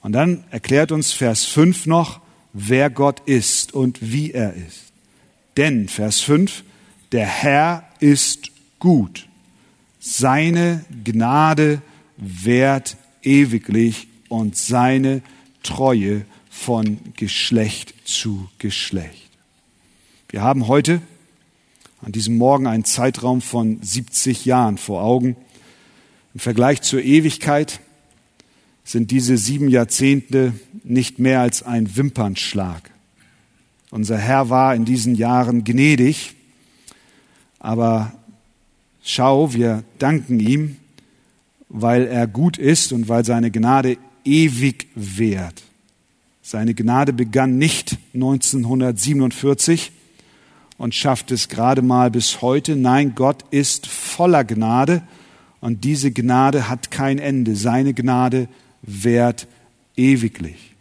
Und 0.00 0.10
dann 0.10 0.42
erklärt 0.50 0.90
uns 0.90 1.12
Vers 1.12 1.44
5 1.44 1.86
noch, 1.86 2.20
wer 2.52 2.90
Gott 2.90 3.20
ist 3.26 3.74
und 3.74 3.98
wie 4.12 4.32
er 4.32 4.54
ist. 4.54 4.92
Denn, 5.56 5.88
Vers 5.88 6.20
5, 6.20 6.64
der 7.12 7.26
Herr 7.26 7.88
ist 8.00 8.50
gut. 8.78 9.28
Seine 10.00 10.84
Gnade 11.04 11.82
währt 12.16 12.96
ewiglich 13.22 14.08
und 14.28 14.56
seine 14.56 15.22
Treue 15.62 16.24
von 16.50 16.98
Geschlecht 17.16 17.94
zu 18.04 18.48
Geschlecht. 18.58 19.30
Wir 20.28 20.42
haben 20.42 20.66
heute 20.66 21.02
an 22.00 22.12
diesem 22.12 22.36
Morgen 22.38 22.66
einen 22.66 22.84
Zeitraum 22.84 23.40
von 23.40 23.80
70 23.82 24.44
Jahren 24.44 24.78
vor 24.78 25.02
Augen. 25.02 25.36
Im 26.34 26.40
Vergleich 26.40 26.82
zur 26.82 27.02
Ewigkeit 27.02 27.80
sind 28.84 29.10
diese 29.10 29.36
sieben 29.36 29.68
Jahrzehnte 29.68 30.52
nicht 30.84 31.18
mehr 31.18 31.40
als 31.40 31.62
ein 31.62 31.96
Wimpernschlag. 31.96 32.90
Unser 33.90 34.18
Herr 34.18 34.48
war 34.48 34.74
in 34.74 34.84
diesen 34.84 35.14
Jahren 35.14 35.64
gnädig, 35.64 36.34
aber 37.58 38.12
schau, 39.02 39.52
wir 39.52 39.84
danken 39.98 40.40
ihm, 40.40 40.76
weil 41.68 42.06
er 42.06 42.26
gut 42.26 42.58
ist 42.58 42.92
und 42.92 43.08
weil 43.08 43.24
seine 43.24 43.50
Gnade 43.50 43.98
ewig 44.24 44.88
währt. 44.94 45.62
Seine 46.42 46.74
Gnade 46.74 47.12
begann 47.12 47.56
nicht 47.56 47.98
1947 48.14 49.92
und 50.76 50.94
schafft 50.94 51.30
es 51.30 51.48
gerade 51.48 51.82
mal 51.82 52.10
bis 52.10 52.42
heute. 52.42 52.74
Nein, 52.76 53.14
Gott 53.14 53.44
ist 53.50 53.86
voller 53.86 54.44
Gnade 54.44 55.02
und 55.60 55.84
diese 55.84 56.10
Gnade 56.10 56.68
hat 56.68 56.90
kein 56.90 57.18
Ende. 57.18 57.54
Seine 57.54 57.94
Gnade 57.94 58.48
währt 58.82 59.46
ewiglich. 59.96 60.74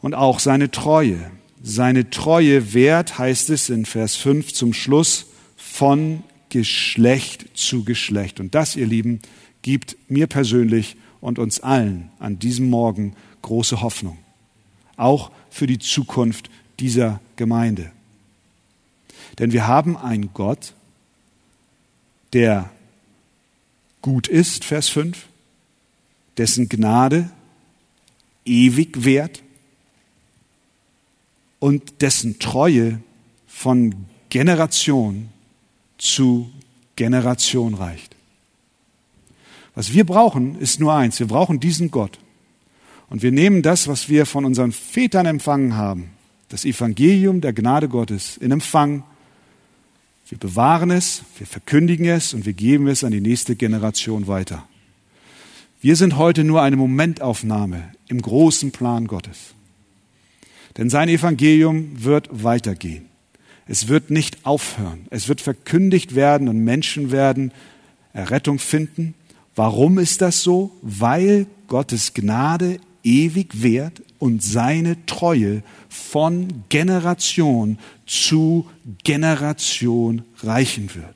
Und 0.00 0.14
auch 0.14 0.38
seine 0.38 0.70
Treue. 0.70 1.30
Seine 1.62 2.08
Treue 2.08 2.72
währt, 2.72 3.18
heißt 3.18 3.50
es 3.50 3.68
in 3.68 3.84
Vers 3.84 4.16
5 4.16 4.54
zum 4.54 4.72
Schluss, 4.72 5.26
von 5.56 6.22
Geschlecht 6.48 7.46
zu 7.54 7.84
Geschlecht. 7.84 8.40
Und 8.40 8.54
das, 8.54 8.76
ihr 8.76 8.86
Lieben, 8.86 9.20
gibt 9.62 9.96
mir 10.08 10.26
persönlich 10.26 10.96
und 11.20 11.38
uns 11.38 11.60
allen 11.60 12.10
an 12.18 12.38
diesem 12.38 12.70
Morgen 12.70 13.14
große 13.42 13.82
Hoffnung. 13.82 14.18
Auch 14.96 15.30
für 15.50 15.66
die 15.66 15.78
Zukunft 15.78 16.50
dieser 16.78 17.20
Gemeinde. 17.36 17.92
Denn 19.38 19.52
wir 19.52 19.66
haben 19.66 19.96
einen 19.96 20.32
Gott, 20.32 20.74
der 22.32 22.70
gut 24.02 24.28
ist, 24.28 24.64
Vers 24.64 24.88
5, 24.88 25.26
dessen 26.40 26.70
Gnade 26.70 27.28
ewig 28.46 29.04
währt 29.04 29.42
und 31.58 32.00
dessen 32.00 32.38
Treue 32.38 32.98
von 33.46 33.94
Generation 34.30 35.28
zu 35.98 36.50
Generation 36.96 37.74
reicht. 37.74 38.16
Was 39.74 39.92
wir 39.92 40.04
brauchen, 40.04 40.58
ist 40.58 40.80
nur 40.80 40.94
eins. 40.94 41.20
Wir 41.20 41.26
brauchen 41.26 41.60
diesen 41.60 41.90
Gott. 41.90 42.18
Und 43.10 43.20
wir 43.20 43.32
nehmen 43.32 43.60
das, 43.60 43.86
was 43.86 44.08
wir 44.08 44.24
von 44.24 44.46
unseren 44.46 44.72
Vätern 44.72 45.26
empfangen 45.26 45.76
haben, 45.76 46.08
das 46.48 46.64
Evangelium 46.64 47.42
der 47.42 47.52
Gnade 47.52 47.90
Gottes 47.90 48.38
in 48.38 48.50
Empfang. 48.50 49.02
Wir 50.26 50.38
bewahren 50.38 50.90
es, 50.90 51.22
wir 51.36 51.46
verkündigen 51.46 52.06
es 52.06 52.32
und 52.32 52.46
wir 52.46 52.54
geben 52.54 52.86
es 52.86 53.04
an 53.04 53.12
die 53.12 53.20
nächste 53.20 53.56
Generation 53.56 54.26
weiter. 54.26 54.66
Wir 55.82 55.96
sind 55.96 56.18
heute 56.18 56.44
nur 56.44 56.60
eine 56.60 56.76
Momentaufnahme 56.76 57.92
im 58.08 58.20
großen 58.20 58.70
Plan 58.70 59.06
Gottes. 59.06 59.54
Denn 60.76 60.90
sein 60.90 61.08
Evangelium 61.08 62.04
wird 62.04 62.28
weitergehen. 62.30 63.06
Es 63.66 63.88
wird 63.88 64.10
nicht 64.10 64.44
aufhören. 64.44 65.06
Es 65.08 65.28
wird 65.28 65.40
verkündigt 65.40 66.14
werden 66.14 66.48
und 66.48 66.58
Menschen 66.58 67.12
werden 67.12 67.50
Errettung 68.12 68.58
finden. 68.58 69.14
Warum 69.56 69.98
ist 69.98 70.20
das 70.20 70.42
so? 70.42 70.70
Weil 70.82 71.46
Gottes 71.66 72.12
Gnade 72.12 72.78
ewig 73.02 73.62
währt 73.62 74.02
und 74.18 74.42
seine 74.42 75.06
Treue 75.06 75.62
von 75.88 76.64
Generation 76.68 77.78
zu 78.04 78.68
Generation 79.02 80.22
reichen 80.42 80.94
wird. 80.94 81.14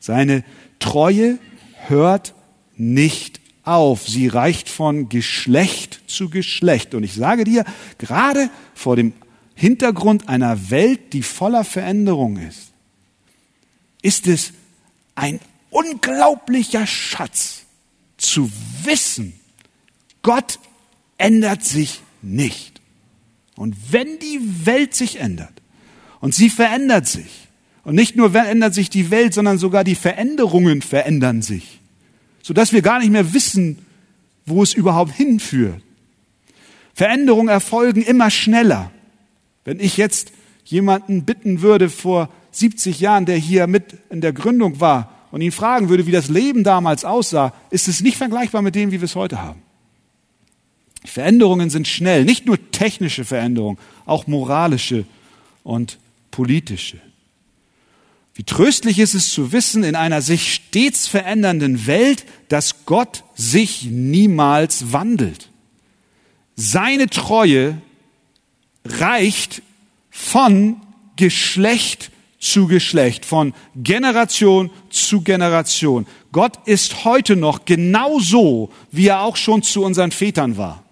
Seine 0.00 0.42
Treue 0.78 1.38
hört 1.86 2.34
nicht 2.76 3.41
auf. 3.64 4.08
Sie 4.08 4.28
reicht 4.28 4.68
von 4.68 5.08
Geschlecht 5.08 6.00
zu 6.06 6.30
Geschlecht. 6.30 6.94
Und 6.94 7.04
ich 7.04 7.14
sage 7.14 7.44
dir, 7.44 7.64
gerade 7.98 8.50
vor 8.74 8.96
dem 8.96 9.12
Hintergrund 9.54 10.28
einer 10.28 10.70
Welt, 10.70 11.12
die 11.12 11.22
voller 11.22 11.64
Veränderung 11.64 12.36
ist, 12.38 12.72
ist 14.02 14.26
es 14.26 14.52
ein 15.14 15.40
unglaublicher 15.70 16.86
Schatz 16.86 17.62
zu 18.16 18.50
wissen, 18.82 19.34
Gott 20.22 20.58
ändert 21.18 21.64
sich 21.64 22.00
nicht. 22.22 22.80
Und 23.56 23.76
wenn 23.90 24.18
die 24.18 24.66
Welt 24.66 24.94
sich 24.94 25.18
ändert, 25.18 25.52
und 26.20 26.34
sie 26.34 26.50
verändert 26.50 27.06
sich, 27.06 27.48
und 27.84 27.96
nicht 27.96 28.14
nur 28.14 28.30
verändert 28.30 28.74
sich 28.74 28.90
die 28.90 29.10
Welt, 29.10 29.34
sondern 29.34 29.58
sogar 29.58 29.82
die 29.82 29.96
Veränderungen 29.96 30.82
verändern 30.82 31.42
sich, 31.42 31.80
sodass 32.42 32.72
wir 32.72 32.82
gar 32.82 32.98
nicht 32.98 33.10
mehr 33.10 33.32
wissen, 33.32 33.78
wo 34.44 34.62
es 34.62 34.74
überhaupt 34.74 35.12
hinführt. 35.12 35.80
Veränderungen 36.94 37.48
erfolgen 37.48 38.02
immer 38.02 38.30
schneller. 38.30 38.90
Wenn 39.64 39.80
ich 39.80 39.96
jetzt 39.96 40.32
jemanden 40.64 41.24
bitten 41.24 41.62
würde 41.62 41.88
vor 41.88 42.28
70 42.50 43.00
Jahren, 43.00 43.24
der 43.24 43.36
hier 43.36 43.66
mit 43.66 43.96
in 44.10 44.20
der 44.20 44.32
Gründung 44.32 44.80
war, 44.80 45.12
und 45.30 45.40
ihn 45.40 45.50
fragen 45.50 45.88
würde, 45.88 46.06
wie 46.06 46.12
das 46.12 46.28
Leben 46.28 46.62
damals 46.62 47.06
aussah, 47.06 47.54
ist 47.70 47.88
es 47.88 48.02
nicht 48.02 48.18
vergleichbar 48.18 48.60
mit 48.60 48.74
dem, 48.74 48.92
wie 48.92 49.00
wir 49.00 49.06
es 49.06 49.16
heute 49.16 49.40
haben. 49.40 49.62
Veränderungen 51.04 51.70
sind 51.70 51.88
schnell, 51.88 52.24
nicht 52.24 52.46
nur 52.46 52.70
technische 52.70 53.24
Veränderungen, 53.24 53.78
auch 54.04 54.26
moralische 54.26 55.06
und 55.64 55.98
politische. 56.30 56.98
Wie 58.34 58.44
tröstlich 58.44 58.98
ist 58.98 59.14
es 59.14 59.30
zu 59.30 59.52
wissen, 59.52 59.84
in 59.84 59.94
einer 59.94 60.22
sich 60.22 60.54
stets 60.54 61.06
verändernden 61.06 61.86
Welt, 61.86 62.24
dass 62.48 62.86
Gott 62.86 63.24
sich 63.34 63.84
niemals 63.84 64.92
wandelt. 64.92 65.50
Seine 66.56 67.08
Treue 67.08 67.80
reicht 68.84 69.62
von 70.10 70.80
Geschlecht 71.16 72.10
zu 72.38 72.66
Geschlecht, 72.66 73.24
von 73.24 73.54
Generation 73.76 74.70
zu 74.90 75.20
Generation. 75.20 76.06
Gott 76.32 76.66
ist 76.66 77.04
heute 77.04 77.36
noch 77.36 77.66
genauso, 77.66 78.72
wie 78.90 79.08
er 79.08 79.20
auch 79.20 79.36
schon 79.36 79.62
zu 79.62 79.84
unseren 79.84 80.10
Vätern 80.10 80.56
war. 80.56 80.82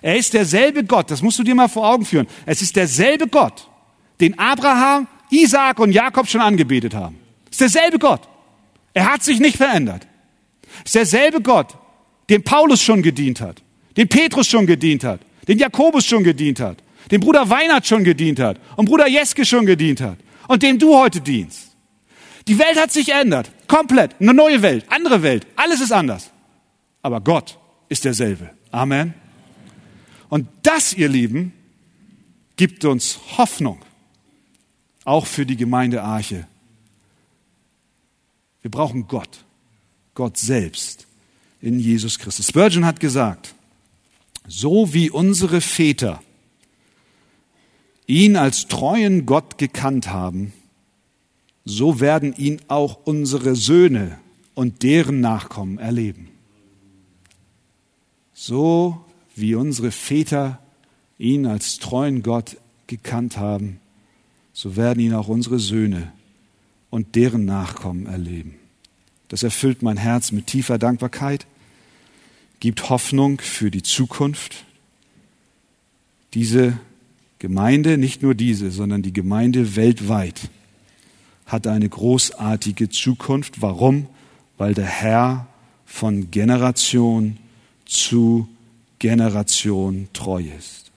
Er 0.00 0.16
ist 0.16 0.34
derselbe 0.34 0.84
Gott, 0.84 1.10
das 1.10 1.22
musst 1.22 1.38
du 1.38 1.42
dir 1.42 1.54
mal 1.54 1.68
vor 1.68 1.88
Augen 1.88 2.04
führen. 2.04 2.26
Es 2.46 2.62
ist 2.62 2.76
derselbe 2.76 3.28
Gott, 3.28 3.68
den 4.20 4.38
Abraham, 4.38 5.06
Isaak 5.30 5.78
und 5.80 5.92
Jakob 5.92 6.28
schon 6.28 6.40
angebetet 6.40 6.94
haben. 6.94 7.18
Es 7.50 7.60
ist 7.60 7.74
derselbe 7.74 7.98
Gott. 7.98 8.28
Er 8.94 9.12
hat 9.12 9.22
sich 9.22 9.40
nicht 9.40 9.56
verändert. 9.56 10.06
Es 10.84 10.86
ist 10.86 10.94
derselbe 10.94 11.40
Gott, 11.40 11.76
dem 12.30 12.42
Paulus 12.42 12.82
schon 12.82 13.02
gedient 13.02 13.40
hat, 13.40 13.62
dem 13.96 14.08
Petrus 14.08 14.46
schon 14.46 14.66
gedient 14.66 15.04
hat, 15.04 15.20
dem 15.46 15.58
Jakobus 15.58 16.06
schon 16.06 16.24
gedient 16.24 16.60
hat, 16.60 16.78
dem 17.10 17.20
Bruder 17.20 17.48
Weinert 17.48 17.86
schon 17.86 18.04
gedient 18.04 18.38
hat 18.38 18.58
und 18.76 18.86
Bruder 18.86 19.08
Jeske 19.08 19.44
schon 19.44 19.66
gedient 19.66 20.00
hat 20.00 20.18
und 20.46 20.62
dem 20.62 20.78
du 20.78 20.96
heute 20.96 21.20
dienst. 21.20 21.76
Die 22.48 22.58
Welt 22.58 22.80
hat 22.80 22.90
sich 22.90 23.06
geändert. 23.06 23.50
Komplett. 23.66 24.16
Eine 24.20 24.32
neue 24.32 24.62
Welt. 24.62 24.86
Andere 24.88 25.22
Welt. 25.22 25.46
Alles 25.56 25.82
ist 25.82 25.92
anders. 25.92 26.30
Aber 27.02 27.20
Gott 27.20 27.58
ist 27.90 28.06
derselbe. 28.06 28.50
Amen. 28.70 29.12
Und 30.30 30.48
das, 30.62 30.94
ihr 30.94 31.08
Lieben, 31.08 31.52
gibt 32.56 32.84
uns 32.86 33.18
Hoffnung. 33.36 33.80
Auch 35.08 35.24
für 35.24 35.46
die 35.46 35.56
Gemeinde 35.56 36.02
Arche. 36.02 36.46
Wir 38.60 38.70
brauchen 38.70 39.08
Gott. 39.08 39.42
Gott 40.12 40.36
selbst 40.36 41.06
in 41.62 41.80
Jesus 41.80 42.18
Christus. 42.18 42.48
Spurgeon 42.48 42.84
hat 42.84 43.00
gesagt, 43.00 43.54
so 44.46 44.92
wie 44.92 45.08
unsere 45.08 45.62
Väter 45.62 46.22
ihn 48.06 48.36
als 48.36 48.68
treuen 48.68 49.24
Gott 49.24 49.56
gekannt 49.56 50.08
haben, 50.08 50.52
so 51.64 52.00
werden 52.00 52.36
ihn 52.36 52.60
auch 52.68 52.98
unsere 53.06 53.56
Söhne 53.56 54.18
und 54.54 54.82
deren 54.82 55.22
Nachkommen 55.22 55.78
erleben. 55.78 56.28
So 58.34 59.06
wie 59.34 59.54
unsere 59.54 59.90
Väter 59.90 60.58
ihn 61.16 61.46
als 61.46 61.78
treuen 61.78 62.22
Gott 62.22 62.58
gekannt 62.86 63.38
haben, 63.38 63.80
so 64.58 64.74
werden 64.74 64.98
ihn 64.98 65.14
auch 65.14 65.28
unsere 65.28 65.60
Söhne 65.60 66.12
und 66.90 67.14
deren 67.14 67.44
Nachkommen 67.44 68.06
erleben. 68.06 68.56
Das 69.28 69.44
erfüllt 69.44 69.82
mein 69.82 69.96
Herz 69.96 70.32
mit 70.32 70.48
tiefer 70.48 70.78
Dankbarkeit, 70.78 71.46
gibt 72.58 72.90
Hoffnung 72.90 73.40
für 73.40 73.70
die 73.70 73.84
Zukunft. 73.84 74.64
Diese 76.34 76.76
Gemeinde, 77.38 77.98
nicht 77.98 78.24
nur 78.24 78.34
diese, 78.34 78.72
sondern 78.72 79.02
die 79.02 79.12
Gemeinde 79.12 79.76
weltweit 79.76 80.50
hat 81.46 81.68
eine 81.68 81.88
großartige 81.88 82.88
Zukunft. 82.88 83.62
Warum? 83.62 84.08
Weil 84.56 84.74
der 84.74 84.86
Herr 84.86 85.46
von 85.86 86.32
Generation 86.32 87.36
zu 87.84 88.48
Generation 88.98 90.08
treu 90.14 90.42
ist. 90.58 90.90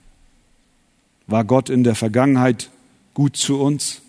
War 1.28 1.44
Gott 1.44 1.70
in 1.70 1.84
der 1.84 1.94
Vergangenheit 1.94 2.71
gut 3.14 3.36
zu 3.36 3.60
uns? 3.60 4.02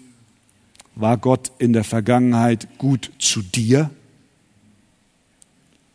War 0.95 1.17
Gott 1.17 1.51
in 1.57 1.73
der 1.73 1.83
Vergangenheit 1.83 2.67
gut 2.77 3.11
zu 3.19 3.41
dir? 3.41 3.89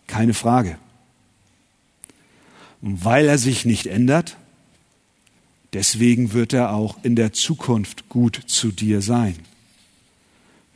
Keine 0.07 0.35
Frage. 0.35 0.79
Und 2.81 3.05
weil 3.05 3.27
er 3.27 3.39
sich 3.39 3.65
nicht 3.65 3.87
ändert, 3.87 4.37
Deswegen 5.73 6.33
wird 6.33 6.53
er 6.53 6.73
auch 6.73 6.97
in 7.03 7.15
der 7.15 7.33
Zukunft 7.33 8.09
gut 8.09 8.41
zu 8.47 8.69
dir 8.69 9.03
sein. 9.03 9.37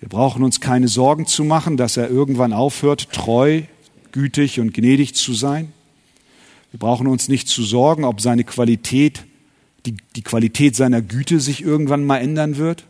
Wir 0.01 0.09
brauchen 0.09 0.43
uns 0.43 0.61
keine 0.61 0.89
Sorgen 0.89 1.27
zu 1.27 1.45
machen, 1.45 1.77
dass 1.77 1.97
er 1.97 2.11
irgendwann 2.11 2.53
aufhört, 2.53 3.11
treu, 3.13 3.63
gütig 4.11 4.61
und 4.61 4.75
gnädig 4.75 5.15
zu 5.15 5.33
sein. 5.33 5.73
Wir 6.73 6.81
brauchen 6.81 7.07
uns 7.07 7.29
nicht 7.29 7.49
zu 7.49 7.63
sorgen, 7.63 8.05
ob 8.05 8.21
seine 8.21 8.45
Qualität, 8.45 9.25
die, 9.87 9.97
die 10.17 10.23
Qualität 10.23 10.77
seiner 10.77 11.03
Güte 11.03 11.41
sich 11.41 11.63
irgendwann 11.63 12.05
mal 12.05 12.19
ändern 12.19 12.57
wird. 12.57 12.85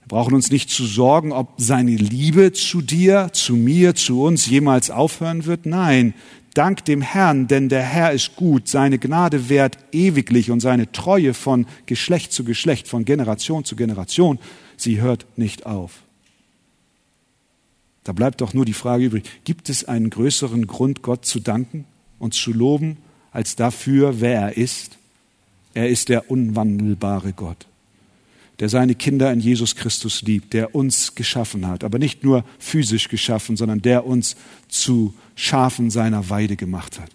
Wir 0.00 0.08
brauchen 0.08 0.34
uns 0.34 0.50
nicht 0.50 0.70
zu 0.70 0.84
sorgen, 0.84 1.32
ob 1.32 1.54
seine 1.58 1.92
Liebe 1.92 2.52
zu 2.52 2.82
dir, 2.82 3.30
zu 3.32 3.54
mir, 3.54 3.94
zu 3.94 4.22
uns 4.22 4.46
jemals 4.46 4.90
aufhören 4.90 5.46
wird. 5.46 5.66
Nein, 5.66 6.14
dank 6.54 6.84
dem 6.84 7.02
Herrn, 7.02 7.48
denn 7.48 7.68
der 7.68 7.82
Herr 7.82 8.12
ist 8.12 8.36
gut, 8.36 8.68
seine 8.68 8.98
Gnade 8.98 9.48
währt 9.48 9.78
ewiglich 9.92 10.50
und 10.50 10.60
seine 10.60 10.90
Treue 10.92 11.34
von 11.34 11.66
Geschlecht 11.86 12.32
zu 12.32 12.44
Geschlecht, 12.44 12.88
von 12.88 13.04
Generation 13.04 13.64
zu 13.64 13.76
Generation, 13.76 14.38
sie 14.76 15.00
hört 15.00 15.26
nicht 15.36 15.66
auf. 15.66 16.02
Da 18.04 18.12
bleibt 18.12 18.40
doch 18.40 18.52
nur 18.52 18.64
die 18.64 18.72
Frage 18.72 19.04
übrig, 19.04 19.24
gibt 19.44 19.68
es 19.68 19.84
einen 19.84 20.10
größeren 20.10 20.66
Grund, 20.66 21.02
Gott 21.02 21.24
zu 21.24 21.38
danken 21.38 21.84
und 22.18 22.34
zu 22.34 22.52
loben, 22.52 22.96
als 23.30 23.56
dafür, 23.56 24.20
wer 24.20 24.40
er 24.40 24.56
ist? 24.56 24.98
Er 25.74 25.88
ist 25.88 26.08
der 26.08 26.30
unwandelbare 26.30 27.32
Gott, 27.32 27.66
der 28.60 28.68
seine 28.68 28.94
Kinder 28.94 29.32
in 29.32 29.40
Jesus 29.40 29.74
Christus 29.74 30.22
liebt, 30.22 30.52
der 30.52 30.74
uns 30.74 31.14
geschaffen 31.14 31.66
hat, 31.66 31.84
aber 31.84 31.98
nicht 31.98 32.24
nur 32.24 32.44
physisch 32.58 33.08
geschaffen, 33.08 33.56
sondern 33.56 33.82
der 33.82 34.06
uns 34.06 34.36
zu 34.68 35.14
Schafen 35.34 35.90
seiner 35.90 36.28
Weide 36.28 36.56
gemacht 36.56 37.00
hat. 37.00 37.10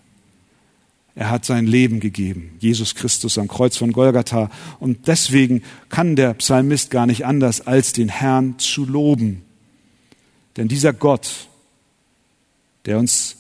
Er 1.15 1.31
hat 1.31 1.45
sein 1.45 1.65
Leben 1.65 1.99
gegeben, 1.99 2.51
Jesus 2.59 2.93
Christus 2.93 3.37
am 3.39 3.47
Kreuz 3.47 3.75
von 3.75 3.91
Golgatha. 3.91 4.51
Und 4.79 5.07
deswegen 5.07 5.63
kann 5.89 6.15
der 6.15 6.35
Psalmist 6.35 6.91
gar 6.91 7.07
nicht 7.07 7.25
anders, 7.25 7.65
als 7.65 7.91
den 7.91 8.09
Herrn 8.09 8.59
zu 8.59 8.85
loben 8.85 9.41
denn 10.57 10.67
dieser 10.67 10.91
Gott, 10.91 11.47
der 12.85 12.97
uns 12.97 13.37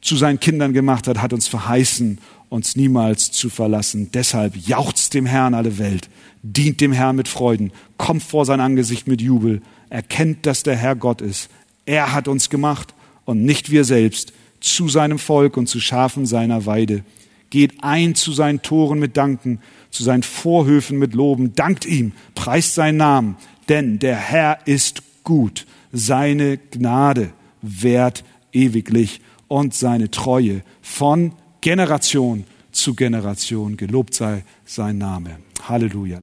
zu 0.00 0.16
seinen 0.16 0.38
Kindern 0.38 0.72
gemacht 0.72 1.08
hat, 1.08 1.20
hat 1.20 1.32
uns 1.32 1.48
verheißen, 1.48 2.18
uns 2.54 2.76
niemals 2.76 3.32
zu 3.32 3.50
verlassen. 3.50 4.10
Deshalb 4.14 4.56
jauchzt 4.56 5.12
dem 5.14 5.26
Herrn 5.26 5.54
alle 5.54 5.78
Welt, 5.78 6.08
dient 6.42 6.80
dem 6.80 6.92
Herrn 6.92 7.16
mit 7.16 7.28
Freuden, 7.28 7.72
kommt 7.98 8.22
vor 8.22 8.46
sein 8.46 8.60
Angesicht 8.60 9.08
mit 9.08 9.20
Jubel, 9.20 9.60
erkennt, 9.90 10.46
dass 10.46 10.62
der 10.62 10.76
Herr 10.76 10.96
Gott 10.96 11.20
ist. 11.20 11.50
Er 11.84 12.12
hat 12.12 12.28
uns 12.28 12.50
gemacht 12.50 12.94
und 13.24 13.44
nicht 13.44 13.70
wir 13.70 13.84
selbst, 13.84 14.32
zu 14.60 14.88
seinem 14.88 15.18
Volk 15.18 15.56
und 15.56 15.68
zu 15.68 15.80
Schafen 15.80 16.24
seiner 16.24 16.64
Weide. 16.64 17.04
Geht 17.50 17.82
ein 17.82 18.14
zu 18.14 18.32
seinen 18.32 18.62
Toren 18.62 18.98
mit 18.98 19.16
Danken, 19.16 19.60
zu 19.90 20.02
seinen 20.02 20.22
Vorhöfen 20.22 20.98
mit 20.98 21.12
Loben, 21.12 21.54
dankt 21.54 21.84
ihm, 21.84 22.12
preist 22.34 22.74
seinen 22.74 22.96
Namen, 22.96 23.36
denn 23.68 23.98
der 23.98 24.16
Herr 24.16 24.58
ist 24.66 25.02
gut 25.24 25.66
seine 25.94 26.58
Gnade 26.58 27.32
währt 27.62 28.24
ewiglich 28.52 29.20
und 29.48 29.74
seine 29.74 30.10
Treue 30.10 30.62
von 30.82 31.32
Generation 31.64 32.44
zu 32.72 32.94
Generation. 32.94 33.78
Gelobt 33.78 34.12
sei 34.12 34.44
sein 34.66 34.98
Name. 34.98 35.38
Halleluja. 35.66 36.20